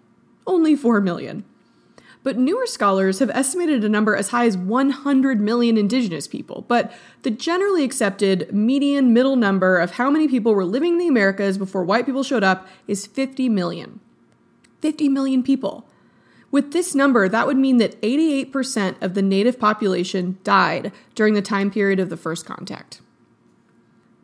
Only 0.45 0.75
4 0.75 1.01
million. 1.01 1.45
But 2.23 2.37
newer 2.37 2.65
scholars 2.65 3.19
have 3.19 3.29
estimated 3.29 3.83
a 3.83 3.89
number 3.89 4.15
as 4.15 4.29
high 4.29 4.45
as 4.45 4.57
100 4.57 5.39
million 5.39 5.77
indigenous 5.77 6.27
people. 6.27 6.65
But 6.67 6.93
the 7.21 7.31
generally 7.31 7.83
accepted 7.83 8.53
median 8.53 9.13
middle 9.13 9.35
number 9.35 9.77
of 9.77 9.91
how 9.91 10.09
many 10.09 10.27
people 10.27 10.53
were 10.53 10.65
living 10.65 10.93
in 10.93 10.99
the 10.99 11.07
Americas 11.07 11.57
before 11.57 11.83
white 11.83 12.05
people 12.05 12.23
showed 12.23 12.43
up 12.43 12.67
is 12.87 13.07
50 13.07 13.49
million. 13.49 13.99
50 14.81 15.09
million 15.09 15.43
people. 15.43 15.87
With 16.49 16.71
this 16.71 16.95
number, 16.95 17.27
that 17.27 17.45
would 17.45 17.57
mean 17.57 17.77
that 17.77 18.01
88% 18.01 19.01
of 19.01 19.13
the 19.13 19.21
native 19.21 19.59
population 19.59 20.37
died 20.43 20.91
during 21.13 21.33
the 21.33 21.41
time 21.41 21.71
period 21.71 21.99
of 21.99 22.09
the 22.09 22.17
first 22.17 22.45
contact. 22.45 23.01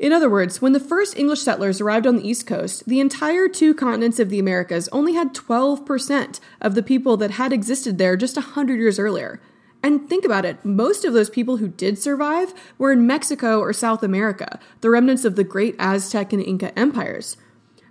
In 0.04 0.12
other 0.12 0.30
words, 0.30 0.62
when 0.62 0.74
the 0.74 0.82
first 0.82 1.18
English 1.18 1.40
settlers 1.44 1.80
arrived 1.80 2.06
on 2.06 2.18
the 2.18 2.28
East 2.28 2.46
Coast, 2.46 2.86
the 2.86 3.00
entire 3.00 3.48
two 3.48 3.74
continents 3.74 4.20
of 4.20 4.30
the 4.30 4.38
Americas 4.38 4.90
only 4.92 5.14
had 5.14 5.34
12% 5.34 6.42
of 6.60 6.76
the 6.76 6.84
people 6.84 7.16
that 7.16 7.32
had 7.32 7.54
existed 7.54 7.98
there 7.98 8.18
just 8.18 8.36
100 8.36 8.82
years 8.82 9.00
earlier. 9.00 9.40
And 9.82 10.10
think 10.10 10.26
about 10.26 10.44
it, 10.44 10.66
most 10.66 11.06
of 11.06 11.14
those 11.14 11.30
people 11.30 11.56
who 11.56 11.70
did 11.70 11.98
survive 11.98 12.54
were 12.78 12.92
in 12.92 13.08
Mexico 13.08 13.62
or 13.62 13.72
South 13.72 14.04
America, 14.04 14.60
the 14.82 14.90
remnants 14.90 15.24
of 15.24 15.38
the 15.38 15.46
great 15.46 15.78
Aztec 15.80 16.34
and 16.34 16.44
Inca 16.44 16.78
empires. 16.78 17.38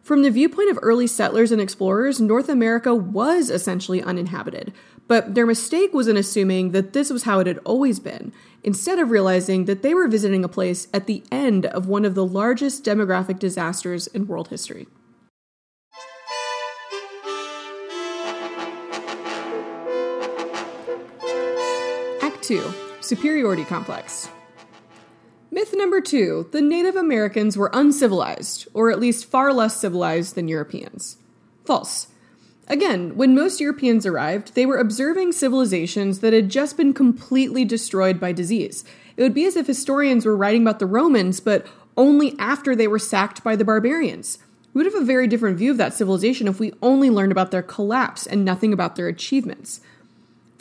From 0.03 0.21
the 0.21 0.31
viewpoint 0.31 0.71
of 0.71 0.79
early 0.83 1.07
settlers 1.07 1.51
and 1.51 1.63
explorers, 1.63 2.21
North 2.21 2.51
America 2.51 2.95
was 2.95 3.49
essentially 3.49 4.03
uninhabited, 4.03 4.75
but 5.13 5.35
their 5.35 5.45
mistake 5.45 5.93
was 5.93 6.09
in 6.09 6.17
assuming 6.17 6.71
that 6.71 6.95
this 6.95 7.11
was 7.11 7.25
how 7.25 7.39
it 7.39 7.47
had 7.47 7.59
always 7.67 8.01
been, 8.01 8.33
instead 8.65 8.99
of 8.99 9.11
realizing 9.11 9.67
that 9.67 9.83
they 9.83 9.93
were 9.93 10.09
visiting 10.09 10.43
a 10.43 10.49
place 10.49 10.89
at 10.95 11.07
the 11.07 11.23
end 11.31 11.67
of 11.67 11.87
one 11.87 12.07
of 12.07 12.15
the 12.15 12.25
largest 12.25 12.83
demographic 12.83 13.39
disasters 13.39 14.07
in 14.07 14.27
world 14.27 14.49
history. 14.49 14.87
Act 22.23 22.43
2 22.43 22.73
Superiority 23.03 23.67
Complex. 23.67 24.31
Myth 25.51 25.75
number 25.77 26.01
two 26.01 26.49
the 26.53 26.63
Native 26.63 26.97
Americans 26.97 27.59
were 27.59 27.69
uncivilized, 27.75 28.67
or 28.73 28.91
at 28.91 28.99
least 28.99 29.31
far 29.31 29.53
less 29.53 29.79
civilized 29.79 30.37
than 30.37 30.49
Europeans. 30.49 31.19
False. 31.67 32.07
Again, 32.73 33.19
when 33.19 33.35
most 33.35 33.61
Europeans 33.61 34.07
arrived, 34.07 34.55
they 34.55 34.65
were 34.65 34.79
observing 34.79 35.33
civilizations 35.33 36.21
that 36.21 36.33
had 36.33 36.49
just 36.49 36.75
been 36.75 36.95
completely 36.95 37.67
destroyed 37.67 38.19
by 38.19 38.33
disease. 38.33 38.83
It 39.15 39.23
would 39.23 39.35
be 39.35 39.45
as 39.45 39.57
if 39.57 39.67
historians 39.67 40.25
were 40.25 40.35
writing 40.35 40.63
about 40.63 40.79
the 40.79 40.87
Romans, 40.87 41.39
but 41.39 41.67
only 41.99 42.35
after 42.39 42.75
they 42.75 42.89
were 42.89 42.99
sacked 42.99 43.45
by 43.45 43.57
the 43.57 43.65
barbarians. 43.65 44.39
We 44.73 44.79
would 44.79 44.91
have 44.91 45.03
a 45.03 45.05
very 45.05 45.27
different 45.27 45.59
view 45.59 45.71
of 45.71 45.77
that 45.77 45.93
civilization 45.93 46.49
if 46.49 46.59
we 46.59 46.73
only 46.81 47.11
learned 47.11 47.31
about 47.31 47.51
their 47.51 47.61
collapse 47.61 48.27
and 48.27 48.43
nothing 48.43 48.73
about 48.73 48.97
their 48.97 49.07
achievements. 49.07 49.83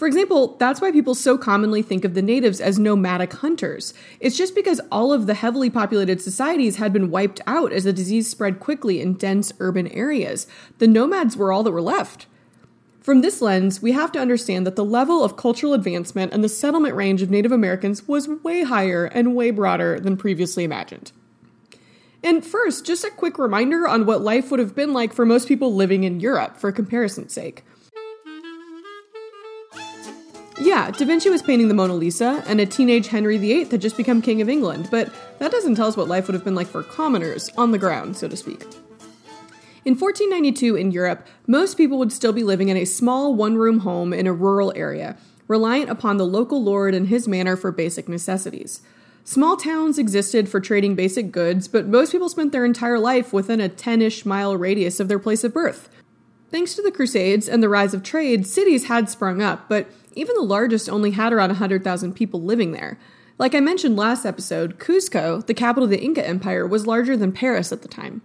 For 0.01 0.07
example, 0.07 0.55
that's 0.57 0.81
why 0.81 0.91
people 0.91 1.13
so 1.13 1.37
commonly 1.37 1.83
think 1.83 2.03
of 2.03 2.15
the 2.15 2.23
natives 2.23 2.59
as 2.59 2.79
nomadic 2.79 3.33
hunters. 3.33 3.93
It's 4.19 4.35
just 4.35 4.55
because 4.55 4.81
all 4.91 5.13
of 5.13 5.27
the 5.27 5.35
heavily 5.35 5.69
populated 5.69 6.19
societies 6.19 6.77
had 6.77 6.91
been 6.91 7.11
wiped 7.11 7.39
out 7.45 7.71
as 7.71 7.83
the 7.83 7.93
disease 7.93 8.27
spread 8.27 8.59
quickly 8.59 8.99
in 8.99 9.13
dense 9.13 9.53
urban 9.59 9.87
areas. 9.89 10.47
The 10.79 10.87
nomads 10.87 11.37
were 11.37 11.53
all 11.53 11.61
that 11.61 11.71
were 11.71 11.83
left. 11.83 12.25
From 12.99 13.21
this 13.21 13.43
lens, 13.43 13.83
we 13.83 13.91
have 13.91 14.11
to 14.13 14.19
understand 14.19 14.65
that 14.65 14.75
the 14.75 14.83
level 14.83 15.23
of 15.23 15.37
cultural 15.37 15.75
advancement 15.75 16.33
and 16.33 16.43
the 16.43 16.49
settlement 16.49 16.95
range 16.95 17.21
of 17.21 17.29
Native 17.29 17.51
Americans 17.51 18.07
was 18.07 18.27
way 18.27 18.63
higher 18.63 19.05
and 19.05 19.35
way 19.35 19.51
broader 19.51 19.99
than 19.99 20.17
previously 20.17 20.63
imagined. 20.63 21.11
And 22.23 22.43
first, 22.43 22.87
just 22.87 23.03
a 23.03 23.11
quick 23.11 23.37
reminder 23.37 23.87
on 23.87 24.07
what 24.07 24.21
life 24.21 24.49
would 24.49 24.59
have 24.59 24.73
been 24.73 24.93
like 24.93 25.13
for 25.13 25.27
most 25.27 25.47
people 25.47 25.75
living 25.75 26.03
in 26.03 26.19
Europe, 26.19 26.57
for 26.57 26.71
comparison's 26.71 27.33
sake. 27.33 27.63
Yeah, 30.63 30.91
Da 30.91 31.05
Vinci 31.05 31.27
was 31.31 31.41
painting 31.41 31.69
the 31.69 31.73
Mona 31.73 31.95
Lisa, 31.95 32.43
and 32.45 32.61
a 32.61 32.67
teenage 32.67 33.07
Henry 33.07 33.39
VIII 33.39 33.63
had 33.65 33.81
just 33.81 33.97
become 33.97 34.21
King 34.21 34.43
of 34.43 34.47
England, 34.47 34.89
but 34.91 35.11
that 35.39 35.51
doesn't 35.51 35.73
tell 35.73 35.87
us 35.87 35.97
what 35.97 36.07
life 36.07 36.27
would 36.27 36.35
have 36.35 36.43
been 36.43 36.53
like 36.53 36.67
for 36.67 36.83
commoners, 36.83 37.49
on 37.57 37.71
the 37.71 37.79
ground, 37.79 38.15
so 38.15 38.27
to 38.27 38.37
speak. 38.37 38.61
In 39.85 39.95
1492 39.95 40.75
in 40.75 40.91
Europe, 40.91 41.25
most 41.47 41.77
people 41.77 41.97
would 41.97 42.13
still 42.13 42.31
be 42.31 42.43
living 42.43 42.69
in 42.69 42.77
a 42.77 42.85
small 42.85 43.33
one 43.33 43.57
room 43.57 43.79
home 43.79 44.13
in 44.13 44.27
a 44.27 44.33
rural 44.33 44.71
area, 44.75 45.17
reliant 45.47 45.89
upon 45.89 46.17
the 46.17 46.27
local 46.27 46.63
lord 46.63 46.93
and 46.93 47.07
his 47.07 47.27
manor 47.27 47.57
for 47.57 47.71
basic 47.71 48.07
necessities. 48.07 48.81
Small 49.23 49.57
towns 49.57 49.97
existed 49.97 50.47
for 50.47 50.59
trading 50.59 50.93
basic 50.93 51.31
goods, 51.31 51.67
but 51.67 51.87
most 51.87 52.11
people 52.11 52.29
spent 52.29 52.51
their 52.51 52.65
entire 52.65 52.99
life 52.99 53.33
within 53.33 53.59
a 53.59 53.67
10 53.67 54.03
ish 54.03 54.27
mile 54.27 54.55
radius 54.55 54.99
of 54.99 55.07
their 55.07 55.17
place 55.17 55.43
of 55.43 55.55
birth. 55.55 55.89
Thanks 56.51 56.75
to 56.75 56.83
the 56.83 56.91
Crusades 56.91 57.47
and 57.47 57.63
the 57.63 57.69
rise 57.69 57.93
of 57.95 58.03
trade, 58.03 58.45
cities 58.45 58.85
had 58.85 59.09
sprung 59.09 59.41
up, 59.41 59.69
but 59.69 59.89
even 60.13 60.35
the 60.35 60.41
largest 60.41 60.89
only 60.89 61.11
had 61.11 61.33
around 61.33 61.49
100,000 61.49 62.13
people 62.13 62.41
living 62.41 62.71
there. 62.71 62.97
Like 63.37 63.55
I 63.55 63.59
mentioned 63.59 63.95
last 63.95 64.25
episode, 64.25 64.77
Cuzco, 64.77 65.45
the 65.45 65.53
capital 65.53 65.85
of 65.85 65.89
the 65.89 66.01
Inca 66.01 66.25
Empire, 66.25 66.67
was 66.67 66.85
larger 66.85 67.17
than 67.17 67.31
Paris 67.31 67.71
at 67.71 67.81
the 67.81 67.87
time. 67.87 68.21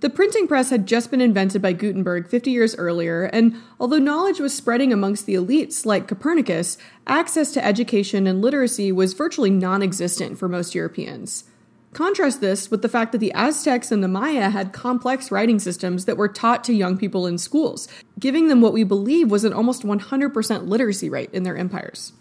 The 0.00 0.10
printing 0.10 0.46
press 0.46 0.68
had 0.68 0.86
just 0.86 1.10
been 1.10 1.22
invented 1.22 1.62
by 1.62 1.72
Gutenberg 1.72 2.28
50 2.28 2.50
years 2.50 2.76
earlier, 2.76 3.24
and 3.24 3.56
although 3.80 3.98
knowledge 3.98 4.40
was 4.40 4.54
spreading 4.54 4.92
amongst 4.92 5.24
the 5.24 5.34
elites 5.34 5.86
like 5.86 6.06
Copernicus, 6.06 6.76
access 7.06 7.50
to 7.52 7.64
education 7.64 8.26
and 8.26 8.42
literacy 8.42 8.92
was 8.92 9.14
virtually 9.14 9.50
non 9.50 9.82
existent 9.82 10.38
for 10.38 10.48
most 10.48 10.74
Europeans. 10.74 11.44
Contrast 11.92 12.40
this 12.40 12.70
with 12.70 12.82
the 12.82 12.88
fact 12.88 13.12
that 13.12 13.18
the 13.18 13.32
Aztecs 13.32 13.90
and 13.90 14.02
the 14.02 14.08
Maya 14.08 14.50
had 14.50 14.72
complex 14.72 15.30
writing 15.30 15.58
systems 15.58 16.04
that 16.04 16.16
were 16.16 16.28
taught 16.28 16.62
to 16.64 16.74
young 16.74 16.98
people 16.98 17.26
in 17.26 17.38
schools, 17.38 17.88
giving 18.18 18.48
them 18.48 18.60
what 18.60 18.74
we 18.74 18.84
believe 18.84 19.30
was 19.30 19.44
an 19.44 19.52
almost 19.52 19.82
100% 19.82 20.68
literacy 20.68 21.08
rate 21.08 21.30
in 21.32 21.42
their 21.42 21.56
empires. 21.56 22.12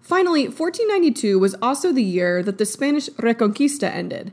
Finally, 0.00 0.44
1492 0.44 1.38
was 1.38 1.54
also 1.62 1.92
the 1.92 2.02
year 2.02 2.42
that 2.42 2.58
the 2.58 2.66
Spanish 2.66 3.08
Reconquista 3.10 3.88
ended. 3.88 4.32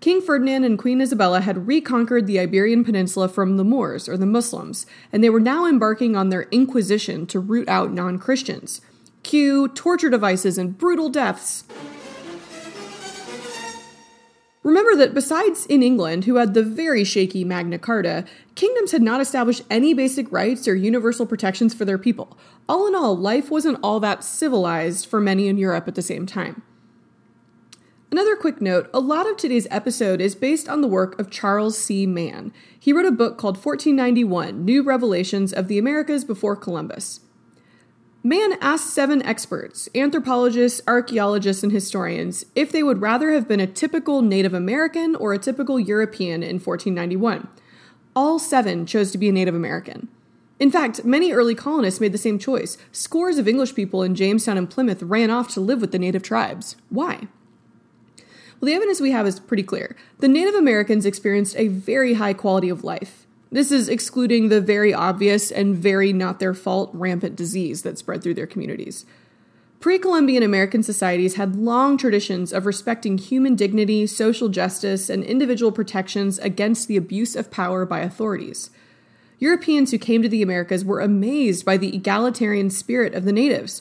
King 0.00 0.20
Ferdinand 0.20 0.64
and 0.64 0.78
Queen 0.78 1.00
Isabella 1.00 1.40
had 1.40 1.66
reconquered 1.66 2.26
the 2.26 2.38
Iberian 2.38 2.84
Peninsula 2.84 3.28
from 3.28 3.56
the 3.56 3.64
Moors, 3.64 4.08
or 4.08 4.16
the 4.16 4.26
Muslims, 4.26 4.86
and 5.12 5.24
they 5.24 5.30
were 5.30 5.40
now 5.40 5.66
embarking 5.66 6.14
on 6.14 6.28
their 6.28 6.42
Inquisition 6.50 7.26
to 7.26 7.40
root 7.40 7.68
out 7.68 7.92
non 7.92 8.18
Christians. 8.18 8.80
Cue 9.24 9.68
torture 9.68 10.08
devices 10.08 10.56
and 10.56 10.78
brutal 10.78 11.08
deaths. 11.08 11.64
Remember 14.68 14.94
that 14.96 15.14
besides 15.14 15.64
in 15.64 15.82
England, 15.82 16.26
who 16.26 16.34
had 16.34 16.52
the 16.52 16.62
very 16.62 17.02
shaky 17.02 17.42
Magna 17.42 17.78
Carta, 17.78 18.26
kingdoms 18.54 18.92
had 18.92 19.00
not 19.00 19.18
established 19.18 19.62
any 19.70 19.94
basic 19.94 20.30
rights 20.30 20.68
or 20.68 20.74
universal 20.74 21.24
protections 21.24 21.72
for 21.72 21.86
their 21.86 21.96
people. 21.96 22.36
All 22.68 22.86
in 22.86 22.94
all, 22.94 23.16
life 23.16 23.50
wasn't 23.50 23.78
all 23.82 23.98
that 24.00 24.22
civilized 24.22 25.06
for 25.06 25.22
many 25.22 25.48
in 25.48 25.56
Europe 25.56 25.88
at 25.88 25.94
the 25.94 26.02
same 26.02 26.26
time. 26.26 26.60
Another 28.10 28.36
quick 28.36 28.60
note 28.60 28.90
a 28.92 29.00
lot 29.00 29.26
of 29.26 29.38
today's 29.38 29.66
episode 29.70 30.20
is 30.20 30.34
based 30.34 30.68
on 30.68 30.82
the 30.82 30.86
work 30.86 31.18
of 31.18 31.30
Charles 31.30 31.78
C. 31.78 32.04
Mann. 32.04 32.52
He 32.78 32.92
wrote 32.92 33.06
a 33.06 33.10
book 33.10 33.38
called 33.38 33.56
1491 33.56 34.66
New 34.66 34.82
Revelations 34.82 35.54
of 35.54 35.68
the 35.68 35.78
Americas 35.78 36.26
Before 36.26 36.56
Columbus. 36.56 37.20
Mann 38.28 38.58
asked 38.60 38.90
seven 38.90 39.22
experts, 39.22 39.88
anthropologists, 39.94 40.82
archaeologists, 40.86 41.62
and 41.62 41.72
historians, 41.72 42.44
if 42.54 42.70
they 42.70 42.82
would 42.82 43.00
rather 43.00 43.30
have 43.30 43.48
been 43.48 43.58
a 43.58 43.66
typical 43.66 44.20
Native 44.20 44.52
American 44.52 45.16
or 45.16 45.32
a 45.32 45.38
typical 45.38 45.80
European 45.80 46.42
in 46.42 46.56
1491. 46.56 47.48
All 48.14 48.38
seven 48.38 48.84
chose 48.84 49.10
to 49.12 49.16
be 49.16 49.30
a 49.30 49.32
Native 49.32 49.54
American. 49.54 50.08
In 50.60 50.70
fact, 50.70 51.06
many 51.06 51.32
early 51.32 51.54
colonists 51.54 52.02
made 52.02 52.12
the 52.12 52.18
same 52.18 52.38
choice. 52.38 52.76
Scores 52.92 53.38
of 53.38 53.48
English 53.48 53.74
people 53.74 54.02
in 54.02 54.14
Jamestown 54.14 54.58
and 54.58 54.68
Plymouth 54.68 55.02
ran 55.02 55.30
off 55.30 55.48
to 55.54 55.62
live 55.62 55.80
with 55.80 55.92
the 55.92 55.98
native 55.98 56.22
tribes. 56.22 56.76
Why? 56.90 57.28
Well, 58.60 58.66
the 58.66 58.74
evidence 58.74 59.00
we 59.00 59.12
have 59.12 59.26
is 59.26 59.40
pretty 59.40 59.62
clear. 59.62 59.96
The 60.18 60.28
Native 60.28 60.54
Americans 60.54 61.06
experienced 61.06 61.56
a 61.56 61.68
very 61.68 62.12
high 62.12 62.34
quality 62.34 62.68
of 62.68 62.84
life. 62.84 63.26
This 63.50 63.72
is 63.72 63.88
excluding 63.88 64.48
the 64.48 64.60
very 64.60 64.92
obvious 64.92 65.50
and 65.50 65.76
very 65.76 66.12
not 66.12 66.38
their 66.38 66.54
fault 66.54 66.90
rampant 66.92 67.34
disease 67.36 67.82
that 67.82 67.98
spread 67.98 68.22
through 68.22 68.34
their 68.34 68.46
communities. 68.46 69.06
Pre 69.80 69.98
Columbian 69.98 70.42
American 70.42 70.82
societies 70.82 71.36
had 71.36 71.54
long 71.54 71.96
traditions 71.96 72.52
of 72.52 72.66
respecting 72.66 73.16
human 73.16 73.54
dignity, 73.54 74.06
social 74.06 74.48
justice, 74.48 75.08
and 75.08 75.22
individual 75.22 75.70
protections 75.70 76.38
against 76.40 76.88
the 76.88 76.96
abuse 76.96 77.36
of 77.36 77.50
power 77.50 77.86
by 77.86 78.00
authorities. 78.00 78.70
Europeans 79.38 79.92
who 79.92 79.98
came 79.98 80.20
to 80.20 80.28
the 80.28 80.42
Americas 80.42 80.84
were 80.84 81.00
amazed 81.00 81.64
by 81.64 81.76
the 81.76 81.94
egalitarian 81.94 82.70
spirit 82.70 83.14
of 83.14 83.24
the 83.24 83.32
natives. 83.32 83.80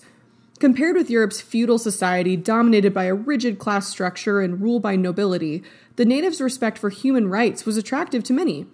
Compared 0.60 0.96
with 0.96 1.10
Europe's 1.10 1.42
feudal 1.42 1.80
society 1.80 2.36
dominated 2.38 2.94
by 2.94 3.06
a 3.06 3.16
rigid 3.16 3.58
class 3.58 3.88
structure 3.88 4.40
and 4.40 4.62
ruled 4.62 4.84
by 4.84 4.96
nobility, 4.96 5.64
the 5.96 6.06
natives' 6.06 6.40
respect 6.40 6.78
for 6.78 6.90
human 6.90 7.28
rights 7.28 7.66
was 7.66 7.76
attractive 7.76 8.24
to 8.24 8.34
many. 8.34 8.68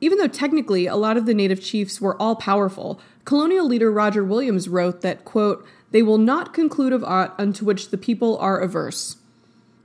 Even 0.00 0.18
though 0.18 0.26
technically 0.26 0.86
a 0.86 0.96
lot 0.96 1.16
of 1.16 1.26
the 1.26 1.34
native 1.34 1.62
chiefs 1.62 2.00
were 2.00 2.20
all 2.20 2.36
powerful, 2.36 3.00
colonial 3.24 3.66
leader 3.66 3.90
Roger 3.90 4.24
Williams 4.24 4.68
wrote 4.68 5.02
that, 5.02 5.24
quote, 5.24 5.66
they 5.90 6.02
will 6.02 6.18
not 6.18 6.54
conclude 6.54 6.92
of 6.92 7.04
aught 7.04 7.34
unto 7.38 7.64
which 7.64 7.90
the 7.90 7.98
people 7.98 8.38
are 8.38 8.60
averse. 8.60 9.16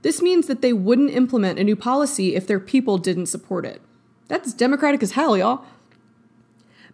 This 0.03 0.21
means 0.21 0.47
that 0.47 0.61
they 0.61 0.71
wouldn't 0.71 1.09
implement 1.09 1.59
a 1.59 1.63
new 1.63 1.75
policy 1.75 2.35
if 2.35 2.45
their 2.45 2.59
people 2.59 2.97
didn't 2.97 3.25
support 3.25 3.65
it. 3.65 3.81
That's 4.27 4.53
democratic 4.53 5.01
as 5.03 5.11
hell, 5.11 5.37
y'all. 5.37 5.65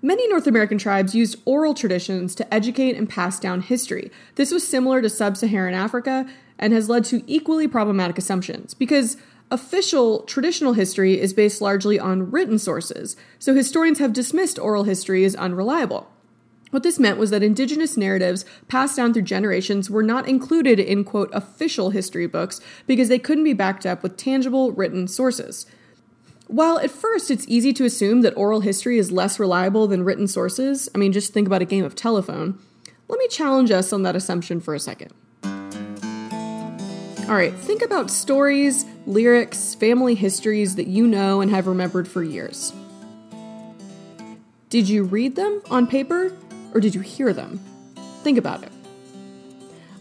Many 0.01 0.27
North 0.27 0.47
American 0.47 0.79
tribes 0.79 1.13
used 1.13 1.37
oral 1.45 1.75
traditions 1.75 2.33
to 2.35 2.53
educate 2.53 2.95
and 2.95 3.07
pass 3.07 3.39
down 3.39 3.61
history. 3.61 4.09
This 4.35 4.51
was 4.51 4.67
similar 4.67 5.01
to 5.01 5.09
sub 5.09 5.37
Saharan 5.37 5.75
Africa 5.75 6.25
and 6.57 6.73
has 6.73 6.89
led 6.89 7.05
to 7.05 7.23
equally 7.27 7.67
problematic 7.67 8.17
assumptions 8.17 8.73
because 8.73 9.17
official 9.51 10.24
traditional 10.24 10.74
history 10.74 11.20
is 11.20 11.34
based 11.34 11.62
largely 11.62 12.00
on 12.00 12.31
written 12.31 12.58
sources, 12.58 13.15
so 13.38 13.53
historians 13.53 14.00
have 14.00 14.13
dismissed 14.13 14.58
oral 14.58 14.86
history 14.86 15.25
as 15.25 15.36
unreliable. 15.36 16.10
What 16.72 16.84
this 16.84 17.00
meant 17.00 17.17
was 17.17 17.31
that 17.31 17.43
indigenous 17.43 17.98
narratives 17.98 18.46
passed 18.70 18.96
down 18.96 19.13
through 19.13 19.24
generations 19.24 19.89
were 19.89 20.03
not 20.03 20.29
included 20.29 20.79
in, 20.79 21.03
quote, 21.03 21.29
official 21.34 21.89
history 21.89 22.27
books 22.27 22.62
because 22.88 23.10
they 23.10 23.20
couldn't 23.20 23.43
be 23.43 23.53
backed 23.53 23.86
up 23.86 24.01
with 24.01 24.15
tangible 24.15 24.72
written 24.72 25.10
sources. 25.10 25.65
While 26.48 26.79
at 26.79 26.91
first 26.91 27.29
it's 27.29 27.46
easy 27.50 27.74
to 27.74 27.86
assume 27.86 28.22
that 28.22 28.36
oral 28.38 28.62
history 28.62 28.98
is 28.98 29.12
less 29.12 29.38
reliable 29.38 29.86
than 29.88 30.05
written 30.05 30.27
sources, 30.27 30.89
I 30.96 30.98
mean, 30.98 31.12
just 31.12 31.34
think 31.34 31.46
about 31.46 31.62
a 31.62 31.65
game 31.65 31.84
of 31.84 31.93
telephone, 31.93 32.58
let 33.10 33.20
me 33.20 33.27
challenge 33.27 33.72
us 33.72 33.91
on 33.91 34.03
that 34.03 34.15
assumption 34.15 34.62
for 34.62 34.74
a 34.74 34.79
second. 34.79 35.13
All 37.31 37.38
right, 37.38 37.53
think 37.53 37.81
about 37.81 38.11
stories, 38.11 38.83
lyrics, 39.05 39.73
family 39.75 40.15
histories 40.15 40.75
that 40.75 40.88
you 40.88 41.07
know 41.07 41.39
and 41.39 41.50
have 41.50 41.65
remembered 41.65 42.05
for 42.05 42.21
years. 42.21 42.73
Did 44.67 44.89
you 44.89 45.05
read 45.05 45.38
them 45.38 45.61
on 45.71 45.88
paper 45.88 46.38
or 46.73 46.81
did 46.81 46.93
you 46.93 47.00
hear 47.00 47.31
them? 47.31 47.61
Think 48.23 48.38
about 48.38 48.63
it. 48.63 48.71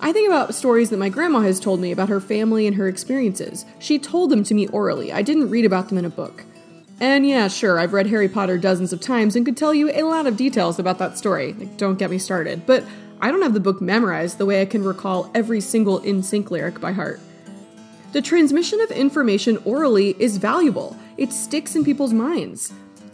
I 0.01 0.13
think 0.13 0.29
about 0.29 0.57
stories 0.57 0.91
that 0.91 0.97
my 0.99 1.09
grandma 1.09 1.39
has 1.43 1.61
told 1.61 1.79
me 1.79 1.93
about 1.93 2.09
her 2.09 2.21
family 2.21 2.67
and 2.67 2.75
her 2.75 2.89
experiences. 2.89 3.65
She 3.79 4.01
told 4.01 4.31
them 4.31 4.43
to 4.43 4.53
me 4.53 4.67
orally. 4.67 5.13
I 5.13 5.23
didn't 5.23 5.51
read 5.51 5.65
about 5.65 5.89
them 5.89 5.99
in 5.99 6.05
a 6.05 6.11
book. 6.11 6.43
And 6.99 7.25
yeah, 7.25 7.47
sure, 7.47 7.79
I've 7.79 7.93
read 7.93 8.09
Harry 8.09 8.29
Potter 8.29 8.59
dozens 8.59 8.93
of 8.93 9.01
times 9.01 9.37
and 9.37 9.47
could 9.47 9.57
tell 9.57 9.73
you 9.73 9.93
a 9.93 10.03
lot 10.03 10.27
of 10.27 10.37
details 10.37 10.81
about 10.81 10.99
that 10.99 11.17
story. 11.17 11.53
Like, 11.53 11.77
don't 11.77 11.97
get 11.97 12.11
me 12.11 12.19
started. 12.19 12.67
But 12.67 12.83
I 13.23 13.31
don't 13.31 13.43
have 13.43 13.55
the 13.55 13.61
book 13.61 13.81
memorized 13.81 14.39
the 14.39 14.47
way 14.47 14.63
I 14.63 14.67
can 14.67 14.83
recall 14.83 15.31
every 15.35 15.61
single 15.61 16.01
NSYNC 16.01 16.51
lyric 16.51 16.81
by 16.81 16.93
heart. 16.93 17.21
The 18.13 18.23
transmission 18.23 18.81
of 18.81 18.91
information 18.91 19.59
orally 19.65 20.17
is 20.19 20.39
valuable. 20.39 20.97
It 21.17 21.33
sticks 21.33 21.77
in 21.77 21.85
people's 21.85 22.15
minds. 22.15 22.73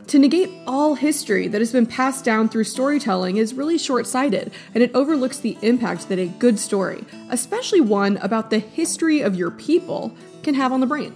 To 0.09 0.21
negate 0.21 0.51
all 0.69 0.95
history 0.95 1.49
that 1.49 1.61
has 1.61 1.73
been 1.73 1.87
passed 1.87 2.25
down 2.25 2.49
through 2.49 2.65
storytelling 2.65 3.39
is 3.39 3.55
really 3.55 3.77
short 3.77 4.07
sighted, 4.07 4.53
and 4.73 4.85
it 4.85 4.95
overlooks 4.95 5.41
the 5.41 5.59
impact 5.63 6.09
that 6.09 6.21
a 6.21 6.29
good 6.29 6.61
story, 6.61 7.05
especially 7.31 7.81
one 7.81 8.17
about 8.19 8.51
the 8.51 8.61
history 8.61 9.21
of 9.21 9.35
your 9.35 9.51
people, 9.51 10.15
can 10.45 10.55
have 10.55 10.73
on 10.73 10.79
the 10.79 10.87
brain. 10.87 11.13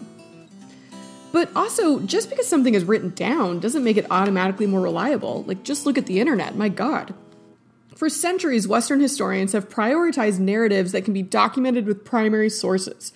But 1.30 1.48
also, 1.54 2.00
just 2.00 2.28
because 2.28 2.48
something 2.48 2.74
is 2.74 2.82
written 2.82 3.10
down 3.10 3.60
doesn't 3.60 3.84
make 3.84 3.96
it 3.96 4.06
automatically 4.10 4.66
more 4.66 4.80
reliable. 4.80 5.44
Like, 5.44 5.62
just 5.62 5.86
look 5.86 5.96
at 5.96 6.06
the 6.06 6.18
internet, 6.18 6.56
my 6.56 6.68
god. 6.68 7.14
For 8.00 8.08
centuries, 8.08 8.66
Western 8.66 9.00
historians 9.00 9.52
have 9.52 9.68
prioritized 9.68 10.38
narratives 10.38 10.92
that 10.92 11.04
can 11.04 11.12
be 11.12 11.20
documented 11.22 11.84
with 11.84 12.02
primary 12.02 12.48
sources 12.48 13.12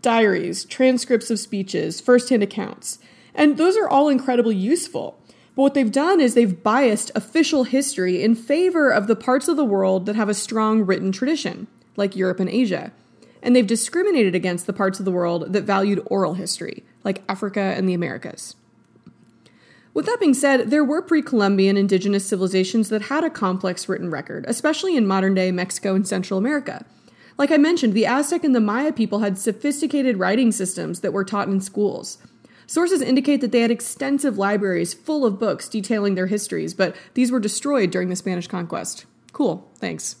diaries, 0.00 0.64
transcripts 0.64 1.28
of 1.28 1.40
speeches, 1.40 2.00
first 2.00 2.28
hand 2.28 2.44
accounts. 2.44 3.00
And 3.34 3.56
those 3.56 3.76
are 3.76 3.88
all 3.88 4.08
incredibly 4.08 4.54
useful. 4.54 5.18
But 5.56 5.62
what 5.62 5.74
they've 5.74 5.90
done 5.90 6.20
is 6.20 6.34
they've 6.34 6.62
biased 6.62 7.10
official 7.16 7.64
history 7.64 8.22
in 8.22 8.36
favor 8.36 8.90
of 8.90 9.08
the 9.08 9.16
parts 9.16 9.48
of 9.48 9.56
the 9.56 9.64
world 9.64 10.06
that 10.06 10.14
have 10.14 10.28
a 10.28 10.34
strong 10.34 10.86
written 10.86 11.10
tradition, 11.10 11.66
like 11.96 12.14
Europe 12.14 12.38
and 12.38 12.48
Asia. 12.48 12.92
And 13.42 13.56
they've 13.56 13.66
discriminated 13.66 14.36
against 14.36 14.68
the 14.68 14.72
parts 14.72 15.00
of 15.00 15.04
the 15.04 15.10
world 15.10 15.52
that 15.52 15.64
valued 15.64 16.00
oral 16.06 16.34
history, 16.34 16.84
like 17.02 17.24
Africa 17.28 17.74
and 17.76 17.88
the 17.88 17.94
Americas. 17.94 18.54
With 19.94 20.06
that 20.06 20.20
being 20.20 20.34
said, 20.34 20.70
there 20.70 20.84
were 20.84 21.02
pre 21.02 21.22
Columbian 21.22 21.76
indigenous 21.76 22.26
civilizations 22.26 22.88
that 22.88 23.02
had 23.02 23.24
a 23.24 23.30
complex 23.30 23.88
written 23.88 24.10
record, 24.10 24.44
especially 24.48 24.96
in 24.96 25.06
modern 25.06 25.34
day 25.34 25.50
Mexico 25.50 25.94
and 25.94 26.06
Central 26.06 26.38
America. 26.38 26.84
Like 27.36 27.52
I 27.52 27.56
mentioned, 27.56 27.94
the 27.94 28.06
Aztec 28.06 28.42
and 28.44 28.54
the 28.54 28.60
Maya 28.60 28.92
people 28.92 29.20
had 29.20 29.38
sophisticated 29.38 30.18
writing 30.18 30.50
systems 30.50 31.00
that 31.00 31.12
were 31.12 31.24
taught 31.24 31.48
in 31.48 31.60
schools. 31.60 32.18
Sources 32.66 33.00
indicate 33.00 33.40
that 33.40 33.50
they 33.50 33.60
had 33.60 33.70
extensive 33.70 34.36
libraries 34.36 34.92
full 34.92 35.24
of 35.24 35.38
books 35.38 35.68
detailing 35.68 36.16
their 36.16 36.26
histories, 36.26 36.74
but 36.74 36.94
these 37.14 37.30
were 37.30 37.40
destroyed 37.40 37.90
during 37.90 38.08
the 38.08 38.16
Spanish 38.16 38.46
conquest. 38.46 39.06
Cool, 39.32 39.70
thanks. 39.78 40.16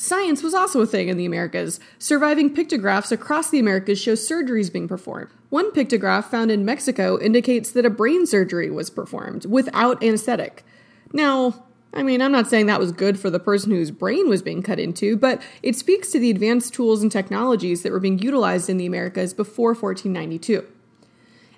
Science 0.00 0.44
was 0.44 0.54
also 0.54 0.80
a 0.80 0.86
thing 0.86 1.08
in 1.08 1.16
the 1.16 1.26
Americas. 1.26 1.80
Surviving 1.98 2.54
pictographs 2.54 3.10
across 3.10 3.50
the 3.50 3.58
Americas 3.58 4.00
show 4.00 4.12
surgeries 4.12 4.72
being 4.72 4.86
performed. 4.86 5.28
One 5.50 5.72
pictograph 5.72 6.26
found 6.26 6.52
in 6.52 6.64
Mexico 6.64 7.18
indicates 7.18 7.72
that 7.72 7.84
a 7.84 7.90
brain 7.90 8.24
surgery 8.24 8.70
was 8.70 8.90
performed 8.90 9.44
without 9.46 10.00
anesthetic. 10.00 10.64
Now, 11.12 11.64
I 11.92 12.04
mean, 12.04 12.22
I'm 12.22 12.30
not 12.30 12.46
saying 12.46 12.66
that 12.66 12.78
was 12.78 12.92
good 12.92 13.18
for 13.18 13.28
the 13.28 13.40
person 13.40 13.72
whose 13.72 13.90
brain 13.90 14.28
was 14.28 14.40
being 14.40 14.62
cut 14.62 14.78
into, 14.78 15.16
but 15.16 15.42
it 15.64 15.74
speaks 15.74 16.12
to 16.12 16.20
the 16.20 16.30
advanced 16.30 16.74
tools 16.74 17.02
and 17.02 17.10
technologies 17.10 17.82
that 17.82 17.90
were 17.90 17.98
being 17.98 18.20
utilized 18.20 18.70
in 18.70 18.76
the 18.76 18.86
Americas 18.86 19.34
before 19.34 19.74
1492. 19.74 20.64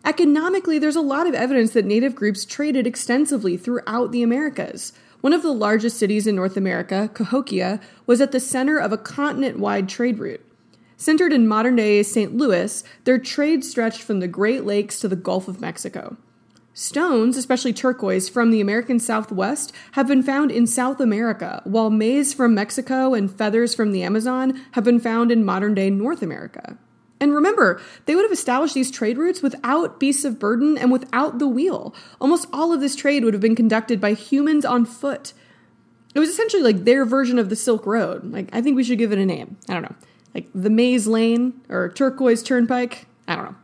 Economically, 0.02 0.78
there's 0.78 0.96
a 0.96 1.02
lot 1.02 1.26
of 1.26 1.34
evidence 1.34 1.72
that 1.72 1.84
Native 1.84 2.14
groups 2.14 2.46
traded 2.46 2.86
extensively 2.86 3.58
throughout 3.58 4.12
the 4.12 4.22
Americas. 4.22 4.94
One 5.20 5.32
of 5.34 5.42
the 5.42 5.52
largest 5.52 5.98
cities 5.98 6.26
in 6.26 6.34
North 6.34 6.56
America, 6.56 7.10
Cahokia, 7.12 7.80
was 8.06 8.20
at 8.20 8.32
the 8.32 8.40
center 8.40 8.78
of 8.78 8.92
a 8.92 8.98
continent 8.98 9.58
wide 9.58 9.88
trade 9.88 10.18
route. 10.18 10.44
Centered 10.96 11.32
in 11.32 11.46
modern 11.46 11.76
day 11.76 12.02
St. 12.02 12.34
Louis, 12.34 12.82
their 13.04 13.18
trade 13.18 13.64
stretched 13.64 14.02
from 14.02 14.20
the 14.20 14.28
Great 14.28 14.64
Lakes 14.64 14.98
to 15.00 15.08
the 15.08 15.16
Gulf 15.16 15.46
of 15.48 15.60
Mexico. 15.60 16.16
Stones, 16.72 17.36
especially 17.36 17.74
turquoise, 17.74 18.30
from 18.30 18.50
the 18.50 18.60
American 18.60 18.98
Southwest 18.98 19.72
have 19.92 20.06
been 20.06 20.22
found 20.22 20.50
in 20.50 20.66
South 20.66 21.00
America, 21.00 21.60
while 21.64 21.90
maize 21.90 22.32
from 22.32 22.54
Mexico 22.54 23.12
and 23.12 23.30
feathers 23.30 23.74
from 23.74 23.92
the 23.92 24.02
Amazon 24.02 24.58
have 24.72 24.84
been 24.84 25.00
found 25.00 25.30
in 25.30 25.44
modern 25.44 25.74
day 25.74 25.90
North 25.90 26.22
America. 26.22 26.78
And 27.20 27.34
remember, 27.34 27.80
they 28.06 28.14
would 28.14 28.24
have 28.24 28.32
established 28.32 28.74
these 28.74 28.90
trade 28.90 29.18
routes 29.18 29.42
without 29.42 30.00
beasts 30.00 30.24
of 30.24 30.38
burden 30.38 30.78
and 30.78 30.90
without 30.90 31.38
the 31.38 31.46
wheel. 31.46 31.94
Almost 32.18 32.48
all 32.52 32.72
of 32.72 32.80
this 32.80 32.96
trade 32.96 33.24
would 33.24 33.34
have 33.34 33.42
been 33.42 33.54
conducted 33.54 34.00
by 34.00 34.14
humans 34.14 34.64
on 34.64 34.86
foot. 34.86 35.34
It 36.14 36.18
was 36.18 36.30
essentially 36.30 36.62
like 36.62 36.84
their 36.84 37.04
version 37.04 37.38
of 37.38 37.50
the 37.50 37.56
Silk 37.56 37.84
Road. 37.84 38.32
Like, 38.32 38.48
I 38.54 38.62
think 38.62 38.74
we 38.74 38.84
should 38.84 38.98
give 38.98 39.12
it 39.12 39.18
a 39.18 39.26
name. 39.26 39.58
I 39.68 39.74
don't 39.74 39.82
know. 39.82 39.94
Like 40.34 40.48
the 40.54 40.70
Maize 40.70 41.06
Lane 41.06 41.60
or 41.68 41.90
Turquoise 41.90 42.42
Turnpike. 42.42 43.06
I 43.28 43.36
don't 43.36 43.44
know. 43.44 43.56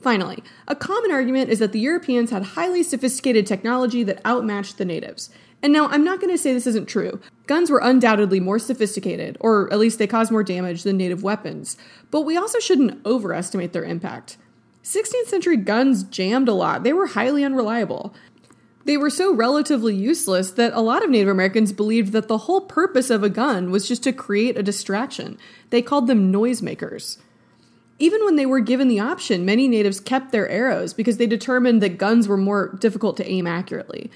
Finally, 0.00 0.44
a 0.68 0.76
common 0.76 1.10
argument 1.10 1.50
is 1.50 1.58
that 1.58 1.72
the 1.72 1.80
Europeans 1.80 2.30
had 2.30 2.42
highly 2.42 2.84
sophisticated 2.84 3.46
technology 3.46 4.04
that 4.04 4.24
outmatched 4.24 4.78
the 4.78 4.84
natives. 4.84 5.30
And 5.66 5.72
now, 5.72 5.88
I'm 5.88 6.04
not 6.04 6.20
going 6.20 6.32
to 6.32 6.38
say 6.38 6.52
this 6.52 6.68
isn't 6.68 6.86
true. 6.86 7.18
Guns 7.48 7.72
were 7.72 7.80
undoubtedly 7.82 8.38
more 8.38 8.60
sophisticated, 8.60 9.36
or 9.40 9.68
at 9.72 9.80
least 9.80 9.98
they 9.98 10.06
caused 10.06 10.30
more 10.30 10.44
damage 10.44 10.84
than 10.84 10.96
native 10.96 11.24
weapons, 11.24 11.76
but 12.12 12.20
we 12.20 12.36
also 12.36 12.60
shouldn't 12.60 13.04
overestimate 13.04 13.72
their 13.72 13.82
impact. 13.82 14.36
16th 14.84 15.26
century 15.26 15.56
guns 15.56 16.04
jammed 16.04 16.48
a 16.48 16.54
lot, 16.54 16.84
they 16.84 16.92
were 16.92 17.08
highly 17.08 17.42
unreliable. 17.42 18.14
They 18.84 18.96
were 18.96 19.10
so 19.10 19.34
relatively 19.34 19.92
useless 19.92 20.52
that 20.52 20.72
a 20.72 20.80
lot 20.80 21.02
of 21.02 21.10
Native 21.10 21.30
Americans 21.30 21.72
believed 21.72 22.12
that 22.12 22.28
the 22.28 22.38
whole 22.38 22.60
purpose 22.60 23.10
of 23.10 23.24
a 23.24 23.28
gun 23.28 23.72
was 23.72 23.88
just 23.88 24.04
to 24.04 24.12
create 24.12 24.56
a 24.56 24.62
distraction. 24.62 25.36
They 25.70 25.82
called 25.82 26.06
them 26.06 26.32
noisemakers. 26.32 27.18
Even 27.98 28.24
when 28.24 28.36
they 28.36 28.46
were 28.46 28.60
given 28.60 28.86
the 28.86 29.00
option, 29.00 29.44
many 29.44 29.66
natives 29.66 29.98
kept 29.98 30.30
their 30.30 30.48
arrows 30.48 30.94
because 30.94 31.16
they 31.16 31.26
determined 31.26 31.82
that 31.82 31.98
guns 31.98 32.28
were 32.28 32.36
more 32.36 32.76
difficult 32.78 33.16
to 33.16 33.28
aim 33.28 33.48
accurately. 33.48 34.12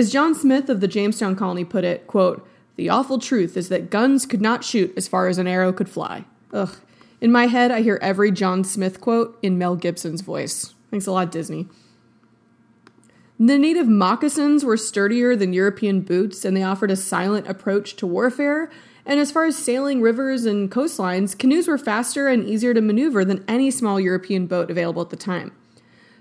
As 0.00 0.10
John 0.10 0.34
Smith 0.34 0.70
of 0.70 0.80
the 0.80 0.88
Jamestown 0.88 1.36
colony 1.36 1.62
put 1.62 1.84
it, 1.84 2.06
quote, 2.06 2.48
the 2.76 2.88
awful 2.88 3.18
truth 3.18 3.54
is 3.54 3.68
that 3.68 3.90
guns 3.90 4.24
could 4.24 4.40
not 4.40 4.64
shoot 4.64 4.94
as 4.96 5.06
far 5.06 5.28
as 5.28 5.36
an 5.36 5.46
arrow 5.46 5.74
could 5.74 5.90
fly. 5.90 6.24
Ugh. 6.54 6.74
In 7.20 7.30
my 7.30 7.48
head, 7.48 7.70
I 7.70 7.82
hear 7.82 7.98
every 8.00 8.30
John 8.30 8.64
Smith 8.64 9.02
quote 9.02 9.38
in 9.42 9.58
Mel 9.58 9.76
Gibson's 9.76 10.22
voice. 10.22 10.72
Thanks 10.90 11.06
a 11.06 11.12
lot, 11.12 11.30
Disney. 11.30 11.68
The 13.38 13.58
native 13.58 13.88
moccasins 13.88 14.64
were 14.64 14.78
sturdier 14.78 15.36
than 15.36 15.52
European 15.52 16.00
boots, 16.00 16.46
and 16.46 16.56
they 16.56 16.62
offered 16.62 16.90
a 16.90 16.96
silent 16.96 17.46
approach 17.46 17.94
to 17.96 18.06
warfare. 18.06 18.70
And 19.04 19.20
as 19.20 19.30
far 19.30 19.44
as 19.44 19.58
sailing 19.58 20.00
rivers 20.00 20.46
and 20.46 20.70
coastlines, 20.70 21.36
canoes 21.36 21.68
were 21.68 21.76
faster 21.76 22.26
and 22.26 22.48
easier 22.48 22.72
to 22.72 22.80
maneuver 22.80 23.22
than 23.22 23.44
any 23.46 23.70
small 23.70 24.00
European 24.00 24.46
boat 24.46 24.70
available 24.70 25.02
at 25.02 25.10
the 25.10 25.16
time. 25.16 25.52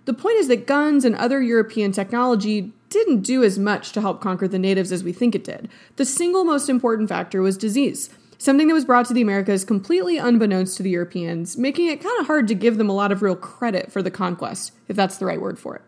The 0.03 0.13
point 0.13 0.35
is 0.35 0.49
that 0.49 0.67
guns 0.67 1.05
and 1.05 1.15
other 1.15 1.41
European 1.41 1.93
technology 1.93 2.73
didn't 2.89 3.21
do 3.21 3.43
as 3.43 3.59
much 3.59 3.91
to 3.91 4.01
help 4.01 4.21
conquer 4.21 4.47
the 4.47 4.59
natives 4.59 4.91
as 4.91 5.03
we 5.03 5.13
think 5.13 5.35
it 5.35 5.43
did. 5.43 5.69
The 5.95 6.05
single 6.05 6.43
most 6.43 6.69
important 6.69 7.09
factor 7.09 7.41
was 7.41 7.57
disease, 7.57 8.09
something 8.37 8.67
that 8.67 8.73
was 8.73 8.85
brought 8.85 9.05
to 9.07 9.13
the 9.13 9.21
Americas 9.21 9.63
completely 9.63 10.17
unbeknownst 10.17 10.77
to 10.77 10.83
the 10.83 10.89
Europeans, 10.89 11.57
making 11.57 11.87
it 11.87 12.01
kind 12.01 12.19
of 12.19 12.27
hard 12.27 12.47
to 12.47 12.55
give 12.55 12.77
them 12.77 12.89
a 12.89 12.95
lot 12.95 13.11
of 13.11 13.21
real 13.21 13.35
credit 13.35 13.91
for 13.91 14.01
the 14.01 14.11
conquest, 14.11 14.71
if 14.87 14.95
that's 14.95 15.17
the 15.17 15.25
right 15.25 15.41
word 15.41 15.59
for 15.59 15.75
it. 15.75 15.81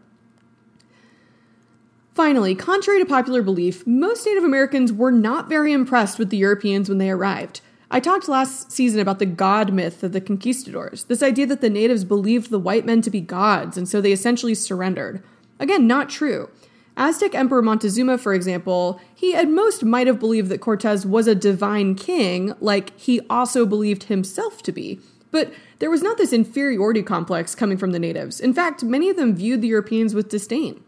Finally, 2.13 2.53
contrary 2.53 2.99
to 2.99 3.05
popular 3.05 3.41
belief, 3.41 3.87
most 3.87 4.25
Native 4.25 4.43
Americans 4.43 4.91
were 4.91 5.11
not 5.11 5.47
very 5.47 5.71
impressed 5.71 6.19
with 6.19 6.29
the 6.29 6.37
Europeans 6.37 6.89
when 6.89 6.97
they 6.97 7.09
arrived. 7.09 7.61
I 7.89 7.99
talked 7.99 8.27
last 8.27 8.71
season 8.71 8.99
about 8.99 9.19
the 9.19 9.25
god 9.25 9.73
myth 9.73 10.03
of 10.03 10.11
the 10.11 10.21
conquistadors, 10.21 11.05
this 11.05 11.23
idea 11.23 11.45
that 11.47 11.61
the 11.61 11.69
natives 11.69 12.03
believed 12.03 12.49
the 12.49 12.59
white 12.59 12.85
men 12.85 13.01
to 13.01 13.09
be 13.09 13.21
gods, 13.21 13.77
and 13.77 13.87
so 13.87 14.01
they 14.01 14.11
essentially 14.11 14.55
surrendered. 14.55 15.23
Again, 15.59 15.87
not 15.87 16.09
true. 16.09 16.49
Aztec 17.01 17.33
Emperor 17.33 17.63
Montezuma, 17.63 18.19
for 18.19 18.31
example, 18.31 19.01
he 19.15 19.33
at 19.33 19.49
most 19.49 19.83
might 19.83 20.05
have 20.05 20.19
believed 20.19 20.49
that 20.49 20.61
Cortez 20.61 21.03
was 21.03 21.25
a 21.25 21.33
divine 21.33 21.95
king, 21.95 22.53
like 22.59 22.95
he 22.95 23.19
also 23.27 23.65
believed 23.65 24.03
himself 24.03 24.61
to 24.61 24.71
be. 24.71 24.99
But 25.31 25.51
there 25.79 25.89
was 25.89 26.03
not 26.03 26.19
this 26.19 26.31
inferiority 26.31 27.01
complex 27.01 27.55
coming 27.55 27.79
from 27.79 27.91
the 27.91 27.97
natives. 27.97 28.39
In 28.39 28.53
fact, 28.53 28.83
many 28.83 29.09
of 29.09 29.17
them 29.17 29.35
viewed 29.35 29.63
the 29.63 29.69
Europeans 29.69 30.13
with 30.13 30.29
disdain. 30.29 30.83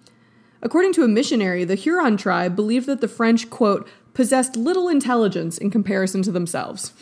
According 0.62 0.94
to 0.94 1.04
a 1.04 1.08
missionary, 1.08 1.64
the 1.64 1.74
Huron 1.74 2.16
tribe 2.16 2.56
believed 2.56 2.86
that 2.86 3.02
the 3.02 3.08
French, 3.08 3.50
quote, 3.50 3.90
possessed 4.14 4.56
little 4.56 4.90
intelligence 4.90 5.58
in 5.58 5.72
comparison 5.72 6.22
to 6.22 6.32
themselves. 6.32 6.94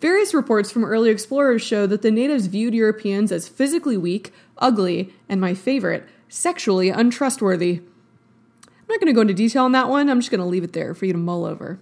Various 0.00 0.34
reports 0.34 0.70
from 0.70 0.84
early 0.84 1.08
explorers 1.08 1.62
show 1.62 1.86
that 1.86 2.02
the 2.02 2.10
natives 2.10 2.44
viewed 2.44 2.74
Europeans 2.74 3.32
as 3.32 3.48
physically 3.48 3.96
weak, 3.96 4.34
ugly, 4.58 5.14
and 5.30 5.40
my 5.40 5.54
favorite, 5.54 6.06
sexually 6.28 6.90
untrustworthy. 6.90 7.80
Not 8.94 9.00
going 9.00 9.12
to 9.12 9.12
go 9.12 9.22
into 9.22 9.34
detail 9.34 9.64
on 9.64 9.72
that 9.72 9.88
one, 9.88 10.08
I'm 10.08 10.20
just 10.20 10.30
going 10.30 10.38
to 10.38 10.46
leave 10.46 10.62
it 10.62 10.72
there 10.72 10.94
for 10.94 11.04
you 11.04 11.12
to 11.12 11.18
mull 11.18 11.44
over. 11.44 11.80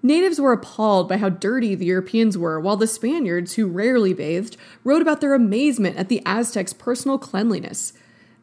Natives 0.00 0.40
were 0.40 0.52
appalled 0.52 1.08
by 1.08 1.16
how 1.16 1.28
dirty 1.28 1.74
the 1.74 1.86
Europeans 1.86 2.38
were, 2.38 2.60
while 2.60 2.76
the 2.76 2.86
Spaniards, 2.86 3.54
who 3.54 3.66
rarely 3.66 4.14
bathed, 4.14 4.56
wrote 4.84 5.02
about 5.02 5.20
their 5.20 5.34
amazement 5.34 5.96
at 5.96 6.08
the 6.08 6.22
Aztecs' 6.24 6.72
personal 6.72 7.18
cleanliness. 7.18 7.92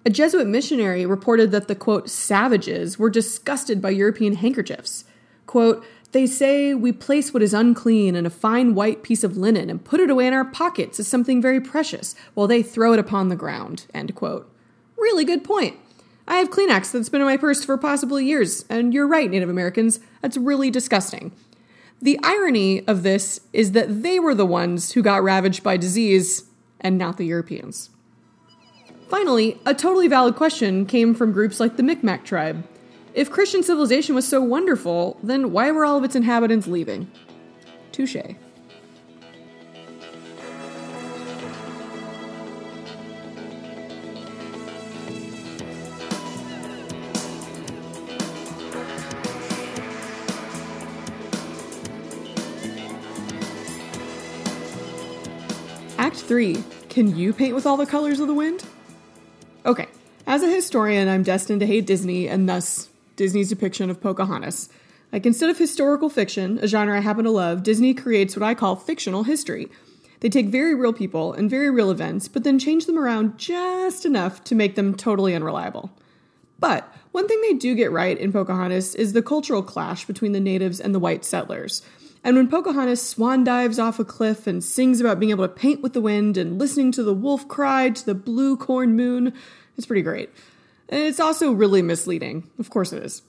A 0.05 0.09
Jesuit 0.09 0.47
missionary 0.47 1.05
reported 1.05 1.51
that 1.51 1.69
the 1.69 1.75
quote, 1.75 2.09
savages 2.09 2.99
were 2.99 3.09
disgusted 3.09 3.81
by 3.81 3.91
European 3.91 4.33
handkerchiefs. 4.33 5.05
Quote, 5.45 5.85
they 6.11 6.25
say 6.25 6.73
we 6.73 6.91
place 6.91 7.33
what 7.33 7.41
is 7.41 7.53
unclean 7.53 8.17
in 8.17 8.25
a 8.25 8.29
fine 8.29 8.75
white 8.75 9.01
piece 9.01 9.23
of 9.23 9.37
linen 9.37 9.69
and 9.69 9.85
put 9.85 10.01
it 10.01 10.09
away 10.09 10.27
in 10.27 10.33
our 10.33 10.43
pockets 10.43 10.99
as 10.99 11.07
something 11.07 11.41
very 11.41 11.61
precious, 11.61 12.15
while 12.33 12.47
they 12.47 12.61
throw 12.61 12.91
it 12.91 12.99
upon 12.99 13.29
the 13.29 13.37
ground. 13.37 13.85
End 13.93 14.13
quote. 14.13 14.53
Really 14.97 15.23
good 15.23 15.45
point. 15.45 15.77
I 16.27 16.37
have 16.37 16.49
Kleenex 16.49 16.91
that's 16.91 17.09
been 17.09 17.21
in 17.21 17.27
my 17.27 17.37
purse 17.37 17.63
for 17.63 17.77
possibly 17.77 18.25
years, 18.25 18.65
and 18.69 18.93
you're 18.93 19.07
right, 19.07 19.29
Native 19.29 19.49
Americans, 19.49 19.99
that's 20.21 20.35
really 20.35 20.69
disgusting. 20.69 21.31
The 22.01 22.19
irony 22.21 22.85
of 22.85 23.03
this 23.03 23.39
is 23.53 23.71
that 23.71 24.03
they 24.03 24.19
were 24.19 24.35
the 24.35 24.45
ones 24.45 24.91
who 24.91 25.01
got 25.01 25.23
ravaged 25.23 25.63
by 25.63 25.77
disease, 25.77 26.43
and 26.81 26.97
not 26.97 27.17
the 27.17 27.25
Europeans. 27.25 27.89
Finally, 29.09 29.59
a 29.65 29.73
totally 29.73 30.09
valid 30.09 30.35
question 30.35 30.85
came 30.85 31.15
from 31.15 31.31
groups 31.31 31.59
like 31.61 31.77
the 31.77 31.83
Micmac 31.83 32.25
tribe. 32.25 32.67
If 33.13 33.31
Christian 33.31 33.63
civilization 33.63 34.13
was 34.13 34.27
so 34.27 34.41
wonderful, 34.41 35.17
then 35.23 35.51
why 35.51 35.71
were 35.71 35.85
all 35.85 35.97
of 35.97 36.03
its 36.03 36.15
inhabitants 36.15 36.67
leaving? 36.67 37.09
Touche. 37.93 38.17
3 56.27 56.61
Can 56.89 57.15
you 57.15 57.31
paint 57.31 57.55
with 57.55 57.65
all 57.65 57.77
the 57.77 57.85
colors 57.85 58.19
of 58.19 58.27
the 58.27 58.33
wind? 58.33 58.65
Okay, 59.65 59.87
as 60.25 60.43
a 60.43 60.47
historian, 60.47 61.07
I'm 61.07 61.23
destined 61.23 61.61
to 61.61 61.65
hate 61.65 61.87
Disney 61.87 62.27
and 62.27 62.49
thus 62.49 62.89
Disney's 63.15 63.47
depiction 63.47 63.89
of 63.89 64.01
Pocahontas. 64.01 64.67
Like, 65.13 65.25
instead 65.25 65.49
of 65.49 65.57
historical 65.57 66.09
fiction, 66.09 66.59
a 66.61 66.67
genre 66.67 66.97
I 66.97 66.99
happen 66.99 67.23
to 67.23 67.31
love, 67.31 67.63
Disney 67.63 67.93
creates 67.93 68.35
what 68.35 68.43
I 68.43 68.55
call 68.55 68.75
fictional 68.75 69.23
history. 69.23 69.69
They 70.19 70.27
take 70.27 70.47
very 70.47 70.75
real 70.75 70.91
people 70.91 71.31
and 71.31 71.49
very 71.49 71.71
real 71.71 71.89
events, 71.89 72.27
but 72.27 72.43
then 72.43 72.59
change 72.59 72.87
them 72.87 72.99
around 72.99 73.37
just 73.37 74.05
enough 74.05 74.43
to 74.45 74.55
make 74.55 74.75
them 74.75 74.95
totally 74.95 75.33
unreliable. 75.33 75.91
But 76.59 76.93
one 77.13 77.29
thing 77.29 77.39
they 77.41 77.53
do 77.53 77.73
get 77.73 77.91
right 77.91 78.17
in 78.17 78.33
Pocahontas 78.33 78.95
is 78.95 79.13
the 79.13 79.21
cultural 79.21 79.63
clash 79.63 80.03
between 80.03 80.33
the 80.33 80.41
natives 80.41 80.81
and 80.81 80.93
the 80.93 80.99
white 80.99 81.23
settlers. 81.23 81.81
And 82.27 82.35
when 82.35 82.49
Pocahontas 82.49 83.07
swan 83.07 83.45
dives 83.45 83.79
off 83.79 83.99
a 83.99 84.03
cliff 84.03 84.47
and 84.47 84.61
sings 84.61 84.99
about 84.99 85.17
being 85.17 85.29
able 85.29 85.47
to 85.47 85.53
paint 85.53 85.81
with 85.81 85.93
the 85.93 86.01
wind 86.01 86.35
and 86.35 86.59
listening 86.59 86.91
to 86.91 87.01
the 87.01 87.13
wolf 87.13 87.47
cry 87.47 87.89
to 87.89 88.05
the 88.05 88.13
blue 88.13 88.57
corn 88.57 88.97
moon, 88.97 89.31
it's 89.77 89.87
pretty 89.87 90.01
great. 90.01 90.29
It's 90.89 91.21
also 91.21 91.53
really 91.53 91.81
misleading. 91.81 92.49
Of 92.59 92.69
course 92.69 92.91
it 92.91 93.01
is. 93.01 93.21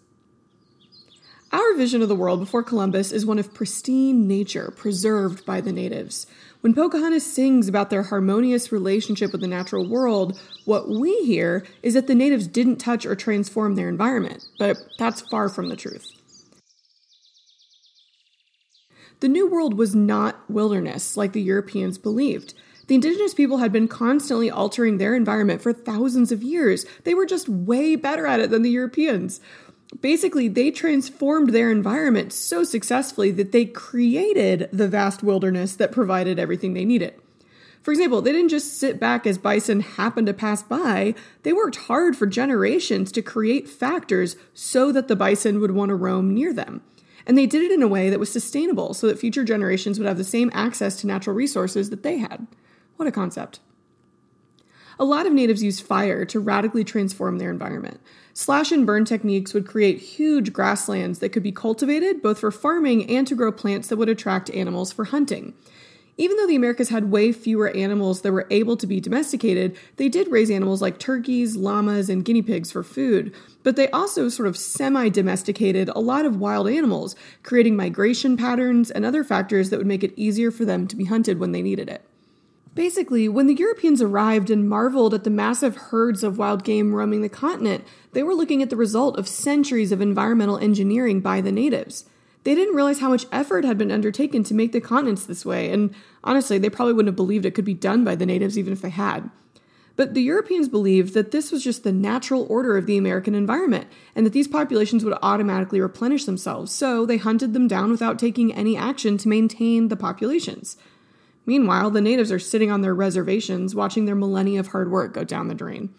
Our 1.52 1.76
vision 1.76 2.02
of 2.02 2.08
the 2.08 2.16
world 2.16 2.40
before 2.40 2.64
Columbus 2.64 3.12
is 3.12 3.24
one 3.24 3.38
of 3.38 3.54
pristine 3.54 4.26
nature 4.26 4.72
preserved 4.76 5.46
by 5.46 5.60
the 5.60 5.72
natives. 5.72 6.26
When 6.62 6.74
Pocahontas 6.74 7.24
sings 7.24 7.68
about 7.68 7.90
their 7.90 8.02
harmonious 8.02 8.72
relationship 8.72 9.30
with 9.30 9.42
the 9.42 9.46
natural 9.46 9.88
world, 9.88 10.40
what 10.64 10.88
we 10.88 11.14
hear 11.24 11.64
is 11.84 11.94
that 11.94 12.08
the 12.08 12.16
natives 12.16 12.48
didn't 12.48 12.78
touch 12.78 13.06
or 13.06 13.14
transform 13.14 13.76
their 13.76 13.88
environment, 13.88 14.44
but 14.58 14.76
that's 14.98 15.20
far 15.20 15.48
from 15.48 15.68
the 15.68 15.76
truth. 15.76 16.17
The 19.20 19.28
New 19.28 19.48
World 19.48 19.74
was 19.74 19.96
not 19.96 20.48
wilderness 20.48 21.16
like 21.16 21.32
the 21.32 21.42
Europeans 21.42 21.98
believed. 21.98 22.54
The 22.86 22.94
indigenous 22.94 23.34
people 23.34 23.58
had 23.58 23.72
been 23.72 23.88
constantly 23.88 24.48
altering 24.48 24.98
their 24.98 25.14
environment 25.14 25.60
for 25.60 25.72
thousands 25.72 26.30
of 26.30 26.42
years. 26.42 26.86
They 27.02 27.14
were 27.14 27.26
just 27.26 27.48
way 27.48 27.96
better 27.96 28.26
at 28.26 28.40
it 28.40 28.50
than 28.50 28.62
the 28.62 28.70
Europeans. 28.70 29.40
Basically, 30.00 30.46
they 30.46 30.70
transformed 30.70 31.50
their 31.50 31.70
environment 31.70 32.32
so 32.32 32.62
successfully 32.62 33.30
that 33.32 33.50
they 33.50 33.64
created 33.64 34.68
the 34.72 34.88
vast 34.88 35.22
wilderness 35.22 35.74
that 35.76 35.92
provided 35.92 36.38
everything 36.38 36.74
they 36.74 36.84
needed. 36.84 37.14
For 37.82 37.90
example, 37.90 38.22
they 38.22 38.32
didn't 38.32 38.50
just 38.50 38.78
sit 38.78 39.00
back 39.00 39.26
as 39.26 39.38
bison 39.38 39.80
happened 39.80 40.26
to 40.28 40.34
pass 40.34 40.62
by, 40.62 41.14
they 41.42 41.52
worked 41.52 41.76
hard 41.76 42.16
for 42.16 42.26
generations 42.26 43.10
to 43.12 43.22
create 43.22 43.68
factors 43.68 44.36
so 44.54 44.92
that 44.92 45.08
the 45.08 45.16
bison 45.16 45.60
would 45.60 45.70
want 45.72 45.88
to 45.88 45.94
roam 45.94 46.34
near 46.34 46.52
them. 46.52 46.82
And 47.28 47.36
they 47.36 47.46
did 47.46 47.62
it 47.62 47.70
in 47.70 47.82
a 47.82 47.88
way 47.88 48.08
that 48.08 48.18
was 48.18 48.32
sustainable 48.32 48.94
so 48.94 49.06
that 49.06 49.18
future 49.18 49.44
generations 49.44 49.98
would 49.98 50.08
have 50.08 50.16
the 50.16 50.24
same 50.24 50.50
access 50.54 50.96
to 50.96 51.06
natural 51.06 51.36
resources 51.36 51.90
that 51.90 52.02
they 52.02 52.16
had. 52.16 52.46
What 52.96 53.06
a 53.06 53.12
concept. 53.12 53.60
A 54.98 55.04
lot 55.04 55.26
of 55.26 55.32
natives 55.32 55.62
used 55.62 55.84
fire 55.84 56.24
to 56.24 56.40
radically 56.40 56.82
transform 56.82 57.38
their 57.38 57.50
environment. 57.50 58.00
Slash 58.34 58.72
and 58.72 58.86
burn 58.86 59.04
techniques 59.04 59.54
would 59.54 59.68
create 59.68 59.98
huge 59.98 60.52
grasslands 60.52 61.18
that 61.18 61.28
could 61.28 61.42
be 61.42 61.52
cultivated 61.52 62.22
both 62.22 62.40
for 62.40 62.50
farming 62.50 63.08
and 63.08 63.26
to 63.26 63.36
grow 63.36 63.52
plants 63.52 63.88
that 63.88 63.96
would 63.96 64.08
attract 64.08 64.50
animals 64.50 64.90
for 64.90 65.04
hunting. 65.04 65.54
Even 66.20 66.36
though 66.36 66.48
the 66.48 66.56
Americas 66.56 66.88
had 66.88 67.12
way 67.12 67.30
fewer 67.30 67.68
animals 67.70 68.22
that 68.22 68.32
were 68.32 68.48
able 68.50 68.76
to 68.76 68.88
be 68.88 68.98
domesticated, 68.98 69.78
they 69.96 70.08
did 70.08 70.32
raise 70.32 70.50
animals 70.50 70.82
like 70.82 70.98
turkeys, 70.98 71.56
llamas, 71.56 72.10
and 72.10 72.24
guinea 72.24 72.42
pigs 72.42 72.72
for 72.72 72.82
food. 72.82 73.32
But 73.62 73.76
they 73.76 73.88
also 73.90 74.28
sort 74.28 74.48
of 74.48 74.56
semi 74.56 75.08
domesticated 75.10 75.88
a 75.90 76.00
lot 76.00 76.26
of 76.26 76.40
wild 76.40 76.68
animals, 76.68 77.14
creating 77.44 77.76
migration 77.76 78.36
patterns 78.36 78.90
and 78.90 79.04
other 79.04 79.22
factors 79.22 79.70
that 79.70 79.78
would 79.78 79.86
make 79.86 80.02
it 80.02 80.12
easier 80.16 80.50
for 80.50 80.64
them 80.64 80.88
to 80.88 80.96
be 80.96 81.04
hunted 81.04 81.38
when 81.38 81.52
they 81.52 81.62
needed 81.62 81.88
it. 81.88 82.02
Basically, 82.74 83.28
when 83.28 83.46
the 83.46 83.54
Europeans 83.54 84.02
arrived 84.02 84.50
and 84.50 84.68
marveled 84.68 85.14
at 85.14 85.22
the 85.22 85.30
massive 85.30 85.76
herds 85.76 86.24
of 86.24 86.36
wild 86.36 86.64
game 86.64 86.94
roaming 86.94 87.22
the 87.22 87.28
continent, 87.28 87.84
they 88.12 88.24
were 88.24 88.34
looking 88.34 88.60
at 88.60 88.70
the 88.70 88.76
result 88.76 89.16
of 89.16 89.28
centuries 89.28 89.92
of 89.92 90.00
environmental 90.00 90.58
engineering 90.58 91.20
by 91.20 91.40
the 91.40 91.52
natives. 91.52 92.04
They 92.44 92.54
didn't 92.54 92.76
realize 92.76 93.00
how 93.00 93.10
much 93.10 93.26
effort 93.32 93.64
had 93.64 93.78
been 93.78 93.90
undertaken 93.90 94.44
to 94.44 94.54
make 94.54 94.72
the 94.72 94.80
continents 94.80 95.26
this 95.26 95.44
way, 95.44 95.70
and 95.70 95.94
honestly, 96.24 96.58
they 96.58 96.70
probably 96.70 96.94
wouldn't 96.94 97.08
have 97.08 97.16
believed 97.16 97.44
it 97.44 97.54
could 97.54 97.64
be 97.64 97.74
done 97.74 98.04
by 98.04 98.14
the 98.14 98.26
natives 98.26 98.58
even 98.58 98.72
if 98.72 98.80
they 98.80 98.90
had. 98.90 99.30
But 99.96 100.14
the 100.14 100.22
Europeans 100.22 100.68
believed 100.68 101.12
that 101.14 101.32
this 101.32 101.50
was 101.50 101.64
just 101.64 101.82
the 101.82 101.92
natural 101.92 102.46
order 102.48 102.76
of 102.76 102.86
the 102.86 102.96
American 102.96 103.34
environment, 103.34 103.88
and 104.14 104.24
that 104.24 104.32
these 104.32 104.46
populations 104.46 105.04
would 105.04 105.18
automatically 105.22 105.80
replenish 105.80 106.24
themselves, 106.24 106.70
so 106.70 107.04
they 107.04 107.16
hunted 107.16 107.52
them 107.52 107.66
down 107.66 107.90
without 107.90 108.18
taking 108.18 108.54
any 108.54 108.76
action 108.76 109.18
to 109.18 109.28
maintain 109.28 109.88
the 109.88 109.96
populations. 109.96 110.76
Meanwhile, 111.44 111.90
the 111.90 112.00
natives 112.00 112.30
are 112.30 112.38
sitting 112.38 112.70
on 112.70 112.82
their 112.82 112.94
reservations 112.94 113.74
watching 113.74 114.04
their 114.04 114.14
millennia 114.14 114.60
of 114.60 114.68
hard 114.68 114.90
work 114.90 115.14
go 115.14 115.24
down 115.24 115.48
the 115.48 115.54
drain. 115.54 115.92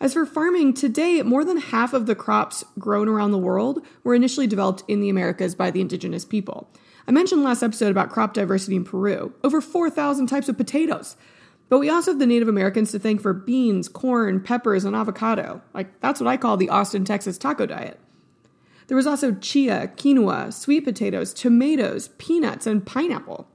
As 0.00 0.12
for 0.12 0.24
farming, 0.24 0.74
today 0.74 1.20
more 1.22 1.44
than 1.44 1.56
half 1.56 1.92
of 1.92 2.06
the 2.06 2.14
crops 2.14 2.64
grown 2.78 3.08
around 3.08 3.32
the 3.32 3.38
world 3.38 3.84
were 4.04 4.14
initially 4.14 4.46
developed 4.46 4.84
in 4.86 5.00
the 5.00 5.08
Americas 5.08 5.56
by 5.56 5.70
the 5.70 5.80
indigenous 5.80 6.24
people. 6.24 6.70
I 7.08 7.10
mentioned 7.10 7.42
last 7.42 7.62
episode 7.62 7.90
about 7.90 8.10
crop 8.10 8.32
diversity 8.32 8.76
in 8.76 8.84
Peru 8.84 9.32
over 9.42 9.60
4,000 9.60 10.26
types 10.26 10.48
of 10.48 10.56
potatoes. 10.56 11.16
But 11.68 11.80
we 11.80 11.90
also 11.90 12.12
have 12.12 12.18
the 12.18 12.26
Native 12.26 12.48
Americans 12.48 12.92
to 12.92 12.98
thank 12.98 13.20
for 13.20 13.32
beans, 13.34 13.88
corn, 13.88 14.40
peppers, 14.40 14.84
and 14.84 14.96
avocado. 14.96 15.60
Like, 15.74 16.00
that's 16.00 16.20
what 16.20 16.28
I 16.28 16.36
call 16.36 16.56
the 16.56 16.70
Austin, 16.70 17.04
Texas 17.04 17.36
taco 17.36 17.66
diet. 17.66 18.00
There 18.86 18.96
was 18.96 19.06
also 19.06 19.34
chia, 19.34 19.92
quinoa, 19.96 20.52
sweet 20.52 20.84
potatoes, 20.84 21.34
tomatoes, 21.34 22.08
peanuts, 22.16 22.66
and 22.66 22.86
pineapple. 22.86 23.48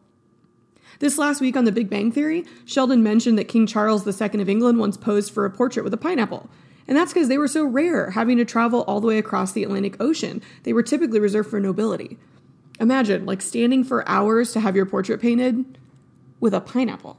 This 1.03 1.17
last 1.17 1.41
week 1.41 1.57
on 1.57 1.65
The 1.65 1.73
Big 1.73 1.89
Bang 1.89 2.13
Theory, 2.13 2.45
Sheldon 2.63 3.03
mentioned 3.03 3.37
that 3.37 3.49
King 3.49 3.67
Charles 3.67 4.07
II 4.07 4.41
of 4.41 4.47
England 4.47 4.79
once 4.79 4.95
posed 4.95 5.33
for 5.33 5.43
a 5.43 5.49
portrait 5.49 5.83
with 5.83 5.93
a 5.93 5.97
pineapple. 5.97 6.49
And 6.87 6.95
that's 6.95 7.11
because 7.11 7.27
they 7.27 7.37
were 7.37 7.49
so 7.49 7.65
rare, 7.65 8.11
having 8.11 8.37
to 8.37 8.45
travel 8.45 8.83
all 8.83 9.01
the 9.01 9.07
way 9.07 9.17
across 9.17 9.51
the 9.51 9.65
Atlantic 9.65 10.01
Ocean. 10.01 10.41
They 10.63 10.71
were 10.71 10.81
typically 10.81 11.19
reserved 11.19 11.49
for 11.49 11.59
nobility. 11.59 12.17
Imagine, 12.79 13.25
like, 13.25 13.41
standing 13.41 13.83
for 13.83 14.07
hours 14.07 14.53
to 14.53 14.61
have 14.61 14.77
your 14.77 14.85
portrait 14.85 15.19
painted 15.19 15.77
with 16.39 16.53
a 16.53 16.61
pineapple. 16.61 17.17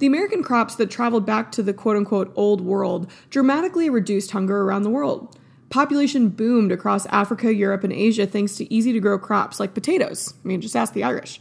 The 0.00 0.08
American 0.08 0.42
crops 0.42 0.74
that 0.74 0.90
traveled 0.90 1.24
back 1.24 1.52
to 1.52 1.62
the 1.62 1.72
quote 1.72 1.96
unquote 1.96 2.32
old 2.34 2.60
world 2.60 3.08
dramatically 3.30 3.88
reduced 3.88 4.32
hunger 4.32 4.62
around 4.62 4.82
the 4.82 4.90
world. 4.90 5.38
Population 5.68 6.28
boomed 6.28 6.72
across 6.72 7.06
Africa, 7.06 7.54
Europe, 7.54 7.84
and 7.84 7.92
Asia 7.92 8.26
thanks 8.26 8.56
to 8.56 8.74
easy 8.74 8.92
to 8.92 8.98
grow 8.98 9.16
crops 9.16 9.60
like 9.60 9.74
potatoes. 9.74 10.34
I 10.44 10.48
mean, 10.48 10.60
just 10.60 10.74
ask 10.74 10.92
the 10.92 11.04
Irish. 11.04 11.40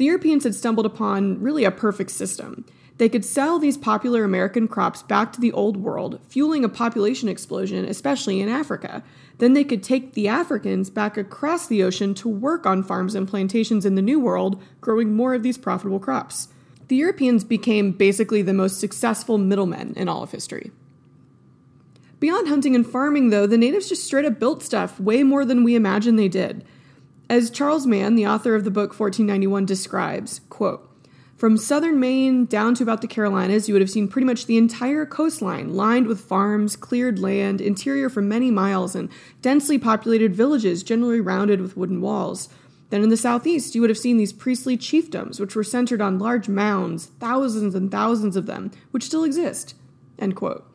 The 0.00 0.06
Europeans 0.06 0.44
had 0.44 0.54
stumbled 0.54 0.86
upon 0.86 1.42
really 1.42 1.64
a 1.64 1.70
perfect 1.70 2.10
system. 2.10 2.64
They 2.96 3.10
could 3.10 3.22
sell 3.22 3.58
these 3.58 3.76
popular 3.76 4.24
American 4.24 4.66
crops 4.66 5.02
back 5.02 5.30
to 5.34 5.40
the 5.42 5.52
old 5.52 5.76
world, 5.76 6.20
fueling 6.26 6.64
a 6.64 6.70
population 6.70 7.28
explosion, 7.28 7.84
especially 7.84 8.40
in 8.40 8.48
Africa. 8.48 9.04
Then 9.36 9.52
they 9.52 9.62
could 9.62 9.82
take 9.82 10.14
the 10.14 10.26
Africans 10.26 10.88
back 10.88 11.18
across 11.18 11.66
the 11.66 11.82
ocean 11.82 12.14
to 12.14 12.30
work 12.30 12.64
on 12.64 12.82
farms 12.82 13.14
and 13.14 13.28
plantations 13.28 13.84
in 13.84 13.94
the 13.94 14.00
New 14.00 14.18
World, 14.18 14.62
growing 14.80 15.14
more 15.14 15.34
of 15.34 15.42
these 15.42 15.58
profitable 15.58 16.00
crops. 16.00 16.48
The 16.88 16.96
Europeans 16.96 17.44
became 17.44 17.92
basically 17.92 18.40
the 18.40 18.54
most 18.54 18.80
successful 18.80 19.36
middlemen 19.36 19.92
in 19.98 20.08
all 20.08 20.22
of 20.22 20.30
history. 20.30 20.70
Beyond 22.20 22.48
hunting 22.48 22.74
and 22.74 22.86
farming, 22.86 23.28
though, 23.28 23.46
the 23.46 23.58
natives 23.58 23.90
just 23.90 24.04
straight 24.04 24.24
up 24.24 24.38
built 24.38 24.62
stuff 24.62 24.98
way 24.98 25.22
more 25.22 25.44
than 25.44 25.62
we 25.62 25.74
imagine 25.74 26.16
they 26.16 26.28
did. 26.28 26.64
As 27.30 27.48
Charles 27.48 27.86
Mann, 27.86 28.16
the 28.16 28.26
author 28.26 28.56
of 28.56 28.64
the 28.64 28.72
book 28.72 28.90
1491, 28.90 29.64
describes, 29.64 30.40
quote, 30.50 30.90
from 31.36 31.56
southern 31.56 32.00
Maine 32.00 32.44
down 32.44 32.74
to 32.74 32.82
about 32.82 33.02
the 33.02 33.06
Carolinas, 33.06 33.68
you 33.68 33.72
would 33.72 33.80
have 33.80 33.88
seen 33.88 34.08
pretty 34.08 34.26
much 34.26 34.46
the 34.46 34.56
entire 34.56 35.06
coastline 35.06 35.72
lined 35.74 36.08
with 36.08 36.20
farms, 36.20 36.74
cleared 36.74 37.20
land, 37.20 37.60
interior 37.60 38.08
for 38.08 38.20
many 38.20 38.50
miles, 38.50 38.96
and 38.96 39.08
densely 39.42 39.78
populated 39.78 40.34
villages 40.34 40.82
generally 40.82 41.20
rounded 41.20 41.60
with 41.60 41.76
wooden 41.76 42.00
walls. 42.00 42.48
Then 42.88 43.04
in 43.04 43.10
the 43.10 43.16
southeast, 43.16 43.76
you 43.76 43.80
would 43.80 43.90
have 43.90 43.96
seen 43.96 44.16
these 44.16 44.32
priestly 44.32 44.76
chiefdoms, 44.76 45.38
which 45.38 45.54
were 45.54 45.62
centered 45.62 46.00
on 46.00 46.18
large 46.18 46.48
mounds, 46.48 47.12
thousands 47.20 47.76
and 47.76 47.92
thousands 47.92 48.34
of 48.34 48.46
them, 48.46 48.72
which 48.90 49.04
still 49.04 49.22
exist. 49.22 49.76
End 50.18 50.34
quote. 50.34 50.69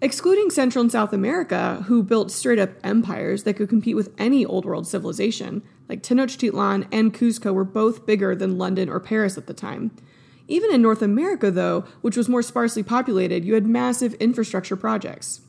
Excluding 0.00 0.50
Central 0.50 0.82
and 0.82 0.92
South 0.92 1.12
America, 1.12 1.84
who 1.86 2.02
built 2.02 2.30
straight 2.30 2.58
up 2.58 2.70
empires 2.82 3.44
that 3.44 3.54
could 3.54 3.68
compete 3.68 3.96
with 3.96 4.12
any 4.18 4.44
Old 4.44 4.64
World 4.64 4.86
civilization, 4.86 5.62
like 5.88 6.02
Tenochtitlan 6.02 6.86
and 6.90 7.14
Cuzco 7.14 7.54
were 7.54 7.64
both 7.64 8.04
bigger 8.04 8.34
than 8.34 8.58
London 8.58 8.88
or 8.88 9.00
Paris 9.00 9.38
at 9.38 9.46
the 9.46 9.54
time. 9.54 9.92
Even 10.48 10.72
in 10.74 10.82
North 10.82 11.00
America, 11.00 11.50
though, 11.50 11.84
which 12.02 12.16
was 12.16 12.28
more 12.28 12.42
sparsely 12.42 12.82
populated, 12.82 13.44
you 13.44 13.54
had 13.54 13.66
massive 13.66 14.14
infrastructure 14.14 14.76
projects. 14.76 15.40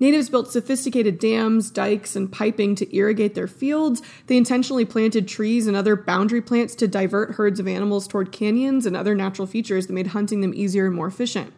Natives 0.00 0.30
built 0.30 0.50
sophisticated 0.50 1.18
dams, 1.18 1.70
dikes, 1.70 2.14
and 2.14 2.30
piping 2.30 2.76
to 2.76 2.96
irrigate 2.96 3.34
their 3.34 3.48
fields. 3.48 4.00
They 4.26 4.36
intentionally 4.36 4.84
planted 4.84 5.26
trees 5.26 5.66
and 5.66 5.76
other 5.76 5.96
boundary 5.96 6.40
plants 6.40 6.76
to 6.76 6.88
divert 6.88 7.32
herds 7.32 7.58
of 7.58 7.66
animals 7.66 8.06
toward 8.06 8.30
canyons 8.30 8.86
and 8.86 8.96
other 8.96 9.14
natural 9.14 9.46
features 9.46 9.86
that 9.86 9.92
made 9.92 10.08
hunting 10.08 10.40
them 10.40 10.54
easier 10.54 10.86
and 10.86 10.94
more 10.94 11.08
efficient. 11.08 11.52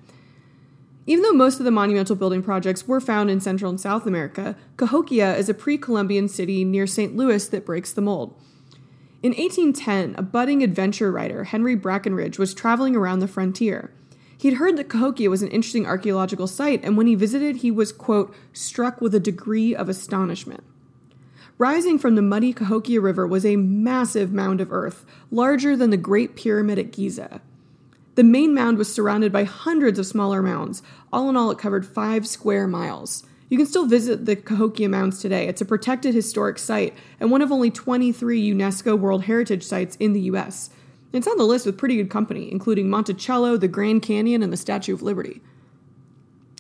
Even 1.11 1.25
though 1.25 1.33
most 1.33 1.59
of 1.59 1.65
the 1.65 1.73
monumental 1.73 2.15
building 2.15 2.41
projects 2.41 2.87
were 2.87 3.01
found 3.01 3.31
in 3.31 3.41
Central 3.41 3.69
and 3.69 3.81
South 3.81 4.07
America, 4.07 4.55
Cahokia 4.77 5.35
is 5.35 5.49
a 5.49 5.55
pre 5.55 5.77
Columbian 5.77 6.29
city 6.29 6.65
near 6.65 6.87
St. 6.87 7.17
Louis 7.17 7.49
that 7.49 7.67
breaks 7.67 7.93
the 7.93 8.01
mold. 8.01 8.41
In 9.21 9.33
1810, 9.33 10.15
a 10.17 10.23
budding 10.23 10.63
adventure 10.63 11.11
writer, 11.11 11.43
Henry 11.43 11.77
Brackenridge, 11.77 12.39
was 12.39 12.55
traveling 12.55 12.95
around 12.95 13.19
the 13.19 13.27
frontier. 13.27 13.93
He'd 14.39 14.55
heard 14.55 14.77
that 14.77 14.89
Cahokia 14.89 15.31
was 15.31 15.43
an 15.43 15.49
interesting 15.49 15.85
archaeological 15.85 16.47
site, 16.47 16.85
and 16.85 16.97
when 16.97 17.09
he 17.09 17.17
visited, 17.17 17.57
he 17.57 17.73
was, 17.73 17.91
quote, 17.91 18.33
struck 18.53 19.01
with 19.01 19.13
a 19.13 19.19
degree 19.19 19.75
of 19.75 19.89
astonishment. 19.89 20.63
Rising 21.59 21.99
from 21.99 22.15
the 22.15 22.23
muddy 22.23 22.53
Cahokia 22.53 23.01
River 23.01 23.27
was 23.27 23.45
a 23.45 23.57
massive 23.57 24.33
mound 24.33 24.61
of 24.61 24.71
earth, 24.71 25.05
larger 25.33 25.77
than 25.77 25.91
the 25.91 25.97
Great 25.97 26.37
Pyramid 26.37 26.79
at 26.79 26.93
Giza. 26.93 27.41
The 28.21 28.25
main 28.25 28.53
mound 28.53 28.77
was 28.77 28.93
surrounded 28.93 29.33
by 29.33 29.45
hundreds 29.45 29.99
of 29.99 30.05
smaller 30.05 30.43
mounds. 30.43 30.83
All 31.11 31.31
in 31.31 31.39
all, 31.39 31.51
it 31.51 31.57
covered 31.57 31.87
five 31.87 32.27
square 32.27 32.67
miles. 32.67 33.25
You 33.49 33.57
can 33.57 33.65
still 33.65 33.87
visit 33.87 34.27
the 34.27 34.37
Cahokia 34.37 34.91
Mounds 34.91 35.21
today. 35.23 35.49
It's 35.49 35.63
a 35.63 35.65
protected 35.65 36.15
historic 36.15 36.59
site 36.59 36.95
and 37.19 37.31
one 37.31 37.41
of 37.41 37.51
only 37.51 37.71
23 37.71 38.53
UNESCO 38.53 38.99
World 38.99 39.25
Heritage 39.25 39.63
Sites 39.63 39.97
in 39.97 40.13
the 40.13 40.21
US. 40.33 40.69
It's 41.15 41.27
on 41.27 41.39
the 41.39 41.45
list 41.45 41.65
with 41.65 41.79
pretty 41.79 41.97
good 41.97 42.11
company, 42.11 42.53
including 42.53 42.91
Monticello, 42.91 43.57
the 43.57 43.69
Grand 43.69 44.03
Canyon, 44.03 44.43
and 44.43 44.53
the 44.53 44.59
Statue 44.59 44.93
of 44.93 45.01
Liberty. 45.01 45.41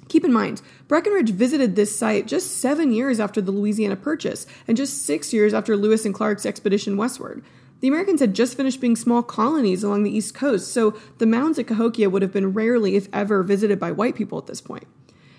Keep 0.08 0.24
in 0.24 0.32
mind, 0.32 0.62
Brackenridge 0.88 1.28
visited 1.28 1.76
this 1.76 1.94
site 1.94 2.26
just 2.26 2.56
seven 2.56 2.90
years 2.90 3.20
after 3.20 3.42
the 3.42 3.52
Louisiana 3.52 3.96
Purchase 3.96 4.46
and 4.66 4.78
just 4.78 5.04
six 5.04 5.34
years 5.34 5.52
after 5.52 5.76
Lewis 5.76 6.06
and 6.06 6.14
Clark's 6.14 6.46
expedition 6.46 6.96
westward. 6.96 7.44
The 7.80 7.88
Americans 7.88 8.20
had 8.20 8.34
just 8.34 8.56
finished 8.56 8.80
being 8.80 8.96
small 8.96 9.22
colonies 9.22 9.82
along 9.82 10.02
the 10.02 10.14
East 10.14 10.34
Coast, 10.34 10.72
so 10.72 10.94
the 11.18 11.26
mounds 11.26 11.58
at 11.58 11.66
Cahokia 11.66 12.10
would 12.10 12.22
have 12.22 12.32
been 12.32 12.52
rarely, 12.52 12.94
if 12.94 13.08
ever, 13.12 13.42
visited 13.42 13.80
by 13.80 13.90
white 13.90 14.14
people 14.14 14.38
at 14.38 14.46
this 14.46 14.60
point. 14.60 14.86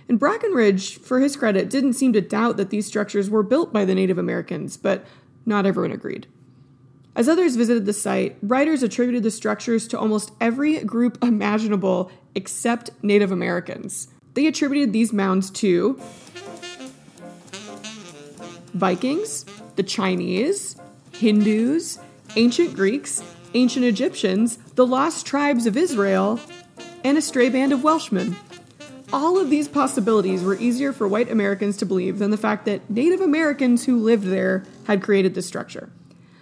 And 0.10 0.20
Brackenridge, 0.20 1.00
for 1.00 1.20
his 1.20 1.36
credit, 1.36 1.70
didn't 1.70 1.94
seem 1.94 2.14
to 2.14 2.22
doubt 2.22 2.58
that 2.58 2.72
these 2.72 2.88
structures 2.88 3.30
were 3.30 3.44
built 3.44 3.72
by 3.72 3.86
the 3.86 3.96
Native 3.96 4.18
Americans, 4.18 4.76
but 4.76 5.06
not 5.46 5.66
everyone 5.66 5.92
agreed. 5.92 6.28
As 7.16 7.30
others 7.30 7.56
visited 7.56 7.86
the 7.86 7.94
site, 7.94 8.38
writers 8.42 8.84
attributed 8.84 9.24
the 9.24 9.32
structures 9.32 9.88
to 9.90 10.00
almost 10.00 10.32
every 10.42 10.80
group 10.84 11.24
imaginable 11.24 12.12
except 12.36 12.90
Native 13.04 13.32
Americans. 13.32 14.08
They 14.34 14.48
attributed 14.48 14.94
these 14.94 15.14
mounds 15.14 15.52
to 15.52 16.00
Vikings, 18.74 19.46
the 19.76 19.84
Chinese, 19.84 20.78
Hindus, 21.12 22.00
ancient 22.36 22.74
Greeks, 22.74 23.22
ancient 23.54 23.86
Egyptians, 23.86 24.58
the 24.76 24.86
lost 24.86 25.26
tribes 25.26 25.66
of 25.66 25.76
Israel, 25.76 26.40
and 27.04 27.18
a 27.18 27.22
stray 27.22 27.50
band 27.50 27.74
of 27.74 27.84
Welshmen. 27.84 28.36
All 29.12 29.38
of 29.38 29.50
these 29.50 29.68
possibilities 29.68 30.42
were 30.42 30.56
easier 30.56 30.94
for 30.94 31.08
white 31.08 31.30
Americans 31.30 31.76
to 31.78 31.86
believe 31.86 32.20
than 32.20 32.32
the 32.32 32.38
fact 32.38 32.66
that 32.66 32.90
Native 32.90 33.20
Americans 33.20 33.86
who 33.86 33.98
lived 33.98 34.28
there 34.28 34.64
had 34.86 35.04
created 35.04 35.36
this 35.36 35.46
structure. 35.46 35.90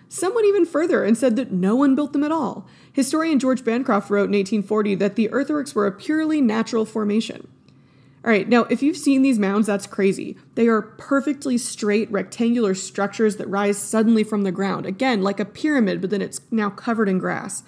Some 0.07 0.35
went 0.35 0.47
even 0.47 0.65
further 0.65 1.03
and 1.03 1.17
said 1.17 1.35
that 1.35 1.51
no 1.51 1.75
one 1.75 1.95
built 1.95 2.13
them 2.13 2.23
at 2.23 2.31
all. 2.31 2.67
Historian 2.93 3.39
George 3.39 3.63
Bancroft 3.63 4.09
wrote 4.09 4.29
in 4.29 4.33
1840 4.33 4.95
that 4.95 5.15
the 5.15 5.31
earthworks 5.31 5.73
were 5.73 5.87
a 5.87 5.91
purely 5.91 6.41
natural 6.41 6.85
formation. 6.85 7.47
All 8.23 8.31
right, 8.31 8.49
now 8.49 8.63
if 8.65 8.83
you've 8.83 8.97
seen 8.97 9.21
these 9.21 9.39
mounds, 9.39 9.67
that's 9.67 9.87
crazy. 9.87 10.37
They 10.55 10.67
are 10.67 10.81
perfectly 10.81 11.57
straight 11.57 12.11
rectangular 12.11 12.75
structures 12.75 13.37
that 13.37 13.47
rise 13.47 13.77
suddenly 13.77 14.25
from 14.25 14.43
the 14.43 14.51
ground. 14.51 14.85
Again, 14.85 15.21
like 15.21 15.39
a 15.39 15.45
pyramid, 15.45 16.01
but 16.01 16.09
then 16.09 16.21
it's 16.21 16.41
now 16.51 16.69
covered 16.69 17.07
in 17.07 17.17
grass. 17.17 17.63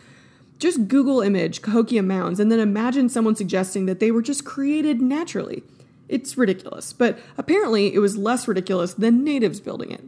Just 0.59 0.89
Google 0.89 1.21
image 1.21 1.61
Cahokia 1.61 2.03
Mounds 2.03 2.39
and 2.39 2.51
then 2.51 2.59
imagine 2.59 3.07
someone 3.07 3.35
suggesting 3.35 3.85
that 3.85 3.99
they 3.99 4.11
were 4.11 4.21
just 4.21 4.43
created 4.43 5.01
naturally. 5.01 5.63
It's 6.09 6.37
ridiculous, 6.37 6.91
but 6.91 7.17
apparently 7.37 7.93
it 7.93 7.99
was 7.99 8.17
less 8.17 8.45
ridiculous 8.45 8.93
than 8.93 9.23
natives 9.23 9.61
building 9.61 9.91
it. 9.91 10.03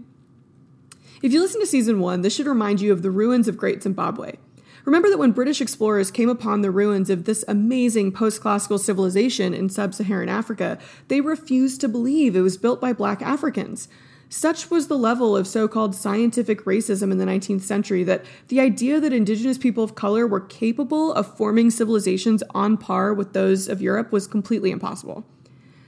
If 1.22 1.32
you 1.32 1.40
listen 1.40 1.62
to 1.62 1.66
season 1.66 2.02
one, 2.02 2.22
this 2.22 2.36
should 2.36 2.48
remind 2.48 2.82
you 2.82 2.92
of 2.92 3.02
the 3.02 3.10
ruins 3.10 3.48
of 3.48 3.56
Great 3.56 3.82
Zimbabwe. 3.82 4.36
Remember 4.86 5.10
that 5.10 5.18
when 5.18 5.32
British 5.32 5.62
explorers 5.62 6.12
came 6.12 6.28
upon 6.28 6.62
the 6.62 6.72
ruins 6.72 7.10
of 7.10 7.24
this 7.24 7.46
amazing 7.48 8.12
post 8.12 8.42
classical 8.42 8.78
civilization 8.78 9.54
in 9.54 9.70
sub 9.70 9.94
Saharan 9.94 10.28
Africa, 10.28 10.78
they 11.08 11.22
refused 11.22 11.80
to 11.82 11.88
believe 11.88 12.36
it 12.36 12.42
was 12.42 12.58
built 12.58 12.82
by 12.82 12.92
black 12.92 13.22
Africans. 13.22 13.88
Such 14.28 14.70
was 14.70 14.88
the 14.88 14.98
level 14.98 15.38
of 15.38 15.48
so 15.48 15.68
called 15.68 15.96
scientific 15.96 16.66
racism 16.66 17.12
in 17.12 17.18
the 17.18 17.26
19th 17.26 17.62
century 17.62 18.04
that 18.04 18.26
the 18.48 18.60
idea 18.60 19.00
that 19.00 19.14
indigenous 19.14 19.58
people 19.58 19.84
of 19.84 19.96
color 19.96 20.26
were 20.26 20.42
capable 20.42 21.14
of 21.14 21.38
forming 21.38 21.70
civilizations 21.70 22.44
on 22.50 22.76
par 22.76 23.14
with 23.14 23.34
those 23.34 23.70
of 23.70 23.82
Europe 23.82 24.12
was 24.12 24.28
completely 24.28 24.72
impossible. 24.72 25.24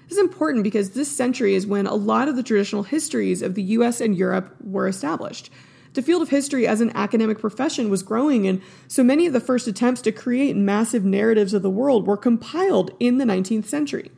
This 0.07 0.19
is 0.19 0.23
important 0.23 0.63
because 0.63 0.91
this 0.91 1.13
century 1.13 1.55
is 1.55 1.65
when 1.65 1.87
a 1.87 1.95
lot 1.95 2.27
of 2.27 2.35
the 2.35 2.43
traditional 2.43 2.83
histories 2.83 3.41
of 3.41 3.55
the 3.55 3.63
US 3.63 3.99
and 3.99 4.15
Europe 4.15 4.55
were 4.63 4.87
established 4.87 5.49
the 5.95 6.01
field 6.01 6.21
of 6.21 6.29
history 6.29 6.67
as 6.67 6.81
an 6.81 6.91
academic 6.95 7.39
profession 7.39 7.89
was 7.89 8.03
growing, 8.03 8.45
and 8.47 8.61
so 8.87 9.03
many 9.03 9.25
of 9.25 9.33
the 9.33 9.39
first 9.39 9.67
attempts 9.67 10.01
to 10.01 10.11
create 10.11 10.55
massive 10.55 11.03
narratives 11.03 11.53
of 11.53 11.61
the 11.61 11.69
world 11.69 12.05
were 12.05 12.17
compiled 12.17 12.91
in 12.99 13.17
the 13.17 13.25
19th 13.25 13.65
century. 13.65 14.11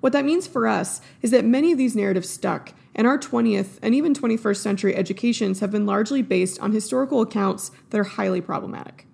What 0.00 0.12
that 0.14 0.24
means 0.24 0.46
for 0.46 0.66
us 0.66 1.00
is 1.20 1.30
that 1.30 1.44
many 1.44 1.70
of 1.70 1.78
these 1.78 1.94
narratives 1.94 2.28
stuck, 2.28 2.72
and 2.94 3.06
our 3.06 3.18
20th 3.18 3.78
and 3.82 3.94
even 3.94 4.14
21st 4.14 4.56
century 4.56 4.96
educations 4.96 5.60
have 5.60 5.70
been 5.70 5.86
largely 5.86 6.22
based 6.22 6.58
on 6.60 6.72
historical 6.72 7.20
accounts 7.20 7.70
that 7.90 8.00
are 8.00 8.04
highly 8.04 8.40
problematic. 8.40 9.06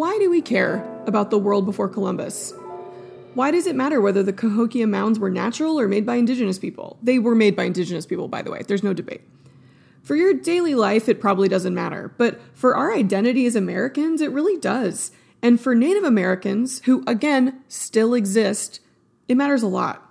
why 0.00 0.16
do 0.18 0.30
we 0.30 0.40
care 0.40 0.82
about 1.10 1.30
the 1.30 1.38
world 1.38 1.66
before 1.66 1.90
Columbus? 1.90 2.54
Why 3.34 3.50
does 3.50 3.66
it 3.66 3.76
matter 3.76 4.00
whether 4.00 4.22
the 4.22 4.32
Cahokia 4.32 4.86
mounds 4.86 5.18
were 5.18 5.28
natural 5.28 5.78
or 5.78 5.86
made 5.86 6.06
by 6.06 6.14
indigenous 6.14 6.58
people? 6.58 6.98
They 7.02 7.18
were 7.18 7.34
made 7.34 7.54
by 7.54 7.64
indigenous 7.64 8.06
people, 8.06 8.28
by 8.28 8.40
the 8.40 8.50
way, 8.50 8.62
there's 8.66 8.82
no 8.82 8.94
debate. 8.94 9.20
For 10.02 10.16
your 10.16 10.32
daily 10.32 10.74
life, 10.74 11.08
it 11.08 11.20
probably 11.20 11.48
doesn't 11.48 11.74
matter, 11.74 12.14
but 12.16 12.40
for 12.54 12.74
our 12.74 12.94
identity 12.94 13.44
as 13.44 13.54
Americans, 13.54 14.20
it 14.20 14.32
really 14.32 14.58
does. 14.58 15.12
And 15.42 15.60
for 15.60 15.74
Native 15.74 16.04
Americans, 16.04 16.80
who 16.84 17.04
again 17.06 17.60
still 17.68 18.14
exist, 18.14 18.80
it 19.28 19.36
matters 19.36 19.62
a 19.62 19.68
lot. 19.68 20.06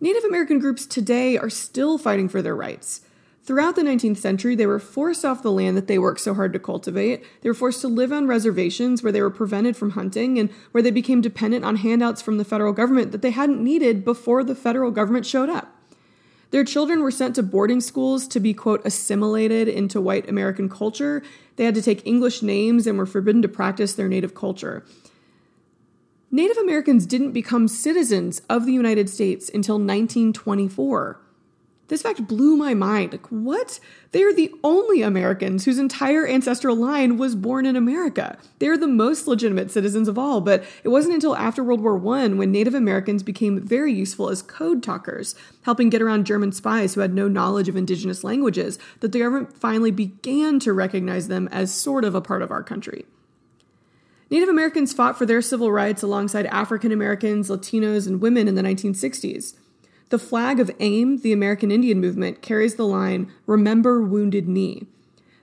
Native 0.00 0.24
American 0.24 0.58
groups 0.58 0.84
today 0.84 1.38
are 1.38 1.50
still 1.50 1.96
fighting 1.96 2.28
for 2.28 2.42
their 2.42 2.56
rights. 2.56 3.02
Throughout 3.44 3.74
the 3.74 3.82
19th 3.82 4.18
century, 4.18 4.54
they 4.54 4.66
were 4.66 4.78
forced 4.78 5.24
off 5.24 5.42
the 5.42 5.50
land 5.50 5.76
that 5.76 5.88
they 5.88 5.98
worked 5.98 6.20
so 6.20 6.32
hard 6.32 6.52
to 6.52 6.60
cultivate. 6.60 7.24
They 7.40 7.50
were 7.50 7.54
forced 7.54 7.80
to 7.80 7.88
live 7.88 8.12
on 8.12 8.28
reservations 8.28 9.02
where 9.02 9.10
they 9.10 9.20
were 9.20 9.30
prevented 9.30 9.76
from 9.76 9.90
hunting 9.90 10.38
and 10.38 10.48
where 10.70 10.82
they 10.82 10.92
became 10.92 11.20
dependent 11.20 11.64
on 11.64 11.76
handouts 11.76 12.22
from 12.22 12.38
the 12.38 12.44
federal 12.44 12.72
government 12.72 13.10
that 13.10 13.20
they 13.20 13.30
hadn't 13.30 13.62
needed 13.62 14.04
before 14.04 14.44
the 14.44 14.54
federal 14.54 14.92
government 14.92 15.26
showed 15.26 15.48
up. 15.48 15.76
Their 16.52 16.62
children 16.62 17.00
were 17.02 17.10
sent 17.10 17.34
to 17.34 17.42
boarding 17.42 17.80
schools 17.80 18.28
to 18.28 18.38
be, 18.38 18.54
quote, 18.54 18.84
assimilated 18.84 19.66
into 19.66 20.00
white 20.00 20.28
American 20.28 20.68
culture. 20.68 21.22
They 21.56 21.64
had 21.64 21.74
to 21.74 21.82
take 21.82 22.06
English 22.06 22.42
names 22.42 22.86
and 22.86 22.96
were 22.96 23.06
forbidden 23.06 23.42
to 23.42 23.48
practice 23.48 23.94
their 23.94 24.06
native 24.06 24.34
culture. 24.34 24.84
Native 26.30 26.58
Americans 26.58 27.06
didn't 27.06 27.32
become 27.32 27.66
citizens 27.68 28.40
of 28.48 28.66
the 28.66 28.72
United 28.72 29.10
States 29.10 29.50
until 29.52 29.76
1924. 29.76 31.21
This 31.92 32.00
fact 32.00 32.26
blew 32.26 32.56
my 32.56 32.72
mind. 32.72 33.12
Like, 33.12 33.26
what? 33.26 33.78
They 34.12 34.22
are 34.22 34.32
the 34.32 34.50
only 34.64 35.02
Americans 35.02 35.66
whose 35.66 35.78
entire 35.78 36.26
ancestral 36.26 36.74
line 36.74 37.18
was 37.18 37.34
born 37.34 37.66
in 37.66 37.76
America. 37.76 38.38
They 38.60 38.68
are 38.68 38.78
the 38.78 38.86
most 38.86 39.26
legitimate 39.26 39.70
citizens 39.70 40.08
of 40.08 40.16
all, 40.16 40.40
but 40.40 40.64
it 40.84 40.88
wasn't 40.88 41.16
until 41.16 41.36
after 41.36 41.62
World 41.62 41.82
War 41.82 41.98
I 42.16 42.28
when 42.28 42.50
Native 42.50 42.72
Americans 42.72 43.22
became 43.22 43.60
very 43.60 43.92
useful 43.92 44.30
as 44.30 44.40
code 44.40 44.82
talkers, 44.82 45.34
helping 45.64 45.90
get 45.90 46.00
around 46.00 46.24
German 46.24 46.52
spies 46.52 46.94
who 46.94 47.02
had 47.02 47.12
no 47.12 47.28
knowledge 47.28 47.68
of 47.68 47.76
indigenous 47.76 48.24
languages, 48.24 48.78
that 49.00 49.12
the 49.12 49.18
government 49.18 49.54
finally 49.54 49.90
began 49.90 50.58
to 50.60 50.72
recognize 50.72 51.28
them 51.28 51.46
as 51.52 51.74
sort 51.74 52.06
of 52.06 52.14
a 52.14 52.22
part 52.22 52.40
of 52.40 52.50
our 52.50 52.62
country. 52.62 53.04
Native 54.30 54.48
Americans 54.48 54.94
fought 54.94 55.18
for 55.18 55.26
their 55.26 55.42
civil 55.42 55.70
rights 55.70 56.02
alongside 56.02 56.46
African 56.46 56.90
Americans, 56.90 57.50
Latinos, 57.50 58.06
and 58.06 58.22
women 58.22 58.48
in 58.48 58.54
the 58.54 58.62
1960s. 58.62 59.56
The 60.12 60.18
flag 60.18 60.60
of 60.60 60.70
AIM, 60.78 61.20
the 61.20 61.32
American 61.32 61.70
Indian 61.70 61.98
Movement, 61.98 62.42
carries 62.42 62.74
the 62.74 62.84
line, 62.84 63.32
Remember 63.46 64.02
Wounded 64.02 64.46
Knee. 64.46 64.86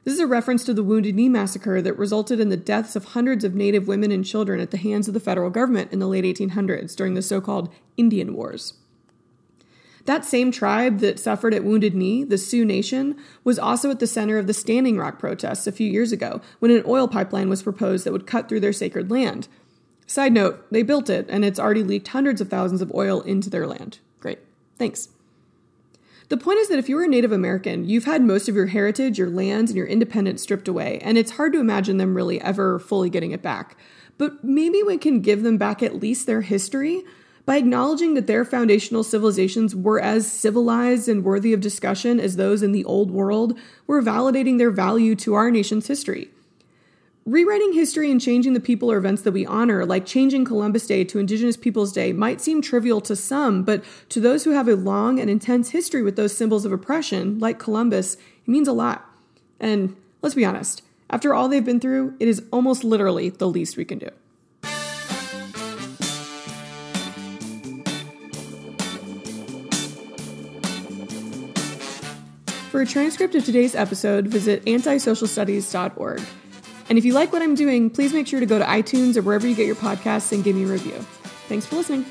This 0.03 0.13
is 0.13 0.19
a 0.19 0.27
reference 0.27 0.63
to 0.65 0.75
the 0.75 0.84
Wounded 0.84 1.15
Knee 1.15 1.27
massacre 1.27 1.82
that 1.82 1.97
resulted 1.97 2.39
in 2.39 2.49
the 2.49 2.55
deaths 2.55 2.95
of 2.95 3.03
hundreds 3.03 3.43
of 3.43 3.55
Native 3.55 3.88
women 3.88 4.12
and 4.12 4.23
children 4.23 4.60
at 4.60 4.69
the 4.69 4.77
hands 4.77 5.08
of 5.08 5.15
the 5.15 5.19
federal 5.19 5.49
government 5.49 5.91
in 5.91 5.97
the 5.97 6.05
late 6.05 6.23
1800s 6.23 6.95
during 6.95 7.15
the 7.15 7.23
so 7.23 7.41
called 7.41 7.73
Indian 7.97 8.36
Wars. 8.36 8.75
That 10.05 10.23
same 10.23 10.51
tribe 10.51 10.99
that 10.99 11.17
suffered 11.17 11.55
at 11.55 11.63
Wounded 11.63 11.95
Knee, 11.95 12.23
the 12.23 12.38
Sioux 12.38 12.63
Nation, 12.63 13.17
was 13.43 13.58
also 13.58 13.89
at 13.89 13.97
the 13.97 14.05
center 14.05 14.38
of 14.38 14.45
the 14.45 14.53
Standing 14.53 14.99
Rock 14.99 15.17
protests 15.17 15.65
a 15.65 15.71
few 15.71 15.89
years 15.89 16.12
ago 16.12 16.41
when 16.60 16.69
an 16.69 16.84
oil 16.86 17.08
pipeline 17.08 17.49
was 17.49 17.63
proposed 17.63 18.05
that 18.05 18.13
would 18.13 18.27
cut 18.27 18.47
through 18.47 18.60
their 18.60 18.71
sacred 18.71 19.10
land. 19.10 19.47
Side 20.05 20.32
note, 20.32 20.63
they 20.69 20.84
built 20.84 21.10
it, 21.10 21.25
and 21.27 21.43
it's 21.43 21.60
already 21.60 21.82
leaked 21.82 22.10
hundreds 22.10 22.39
of 22.39 22.49
thousands 22.49 22.84
of 22.84 22.93
oil 22.93 23.21
into 23.21 23.49
their 23.49 23.65
land. 23.65 23.97
Thanks. 24.79 25.09
The 26.29 26.37
point 26.37 26.59
is 26.59 26.69
that 26.69 26.79
if 26.79 26.87
you're 26.87 27.03
a 27.03 27.07
Native 27.07 27.31
American, 27.31 27.87
you've 27.87 28.05
had 28.05 28.21
most 28.21 28.47
of 28.47 28.55
your 28.55 28.67
heritage, 28.67 29.17
your 29.17 29.29
lands, 29.29 29.71
and 29.71 29.77
your 29.77 29.87
independence 29.87 30.41
stripped 30.41 30.67
away, 30.67 30.99
and 31.03 31.17
it's 31.17 31.31
hard 31.31 31.53
to 31.53 31.59
imagine 31.59 31.97
them 31.97 32.15
really 32.15 32.39
ever 32.39 32.79
fully 32.79 33.09
getting 33.09 33.31
it 33.31 33.41
back. 33.41 33.77
But 34.17 34.43
maybe 34.43 34.81
we 34.83 34.97
can 34.97 35.21
give 35.21 35.43
them 35.43 35.57
back 35.57 35.83
at 35.83 35.99
least 35.99 36.25
their 36.25 36.41
history 36.41 37.03
by 37.45 37.57
acknowledging 37.57 38.13
that 38.13 38.27
their 38.27 38.45
foundational 38.45 39.03
civilizations 39.03 39.75
were 39.75 39.99
as 39.99 40.31
civilized 40.31 41.09
and 41.09 41.23
worthy 41.23 41.51
of 41.51 41.61
discussion 41.61 42.19
as 42.19 42.35
those 42.35 42.61
in 42.61 42.73
the 42.73 42.85
old 42.85 43.09
world, 43.09 43.57
we're 43.87 44.03
validating 44.03 44.59
their 44.59 44.69
value 44.69 45.15
to 45.15 45.33
our 45.33 45.49
nation's 45.49 45.87
history. 45.87 46.29
Rewriting 47.29 47.73
history 47.73 48.09
and 48.09 48.19
changing 48.19 48.53
the 48.53 48.59
people 48.59 48.91
or 48.91 48.97
events 48.97 49.21
that 49.21 49.33
we 49.33 49.45
honor, 49.45 49.85
like 49.85 50.03
changing 50.03 50.45
Columbus 50.45 50.87
Day 50.87 51.03
to 51.03 51.19
Indigenous 51.19 51.55
Peoples 51.55 51.91
Day, 51.91 52.11
might 52.11 52.41
seem 52.41 52.59
trivial 52.59 52.99
to 53.01 53.15
some, 53.15 53.61
but 53.61 53.83
to 54.09 54.19
those 54.19 54.45
who 54.45 54.49
have 54.49 54.67
a 54.67 54.75
long 54.75 55.19
and 55.19 55.29
intense 55.29 55.69
history 55.69 56.01
with 56.01 56.15
those 56.15 56.35
symbols 56.35 56.65
of 56.65 56.71
oppression, 56.71 57.37
like 57.37 57.59
Columbus, 57.59 58.15
it 58.15 58.47
means 58.47 58.67
a 58.67 58.73
lot. 58.73 59.05
And 59.59 59.95
let's 60.23 60.33
be 60.33 60.43
honest, 60.43 60.81
after 61.11 61.35
all 61.35 61.47
they've 61.47 61.63
been 61.63 61.79
through, 61.79 62.15
it 62.19 62.27
is 62.27 62.41
almost 62.51 62.83
literally 62.83 63.29
the 63.29 63.47
least 63.47 63.77
we 63.77 63.85
can 63.85 63.99
do. 63.99 64.09
For 72.71 72.81
a 72.81 72.87
transcript 72.87 73.35
of 73.35 73.45
today's 73.45 73.75
episode, 73.75 74.25
visit 74.25 74.65
antisocialstudies.org. 74.65 76.21
And 76.89 76.97
if 76.97 77.06
you 77.06 77.13
like 77.13 77.32
what 77.32 77.41
I'm 77.41 77.56
doing, 77.56 77.89
please 77.89 78.13
make 78.13 78.28
sure 78.28 78.39
to 78.39 78.45
go 78.45 78.58
to 78.58 78.65
iTunes 78.65 79.15
or 79.15 79.21
wherever 79.21 79.47
you 79.47 79.56
get 79.56 79.67
your 79.67 79.75
podcasts 79.75 80.32
and 80.32 80.43
give 80.43 80.56
me 80.56 80.63
a 80.63 80.67
review. 80.67 80.97
Thanks 81.47 81.65
for 81.65 81.75
listening. 81.75 82.06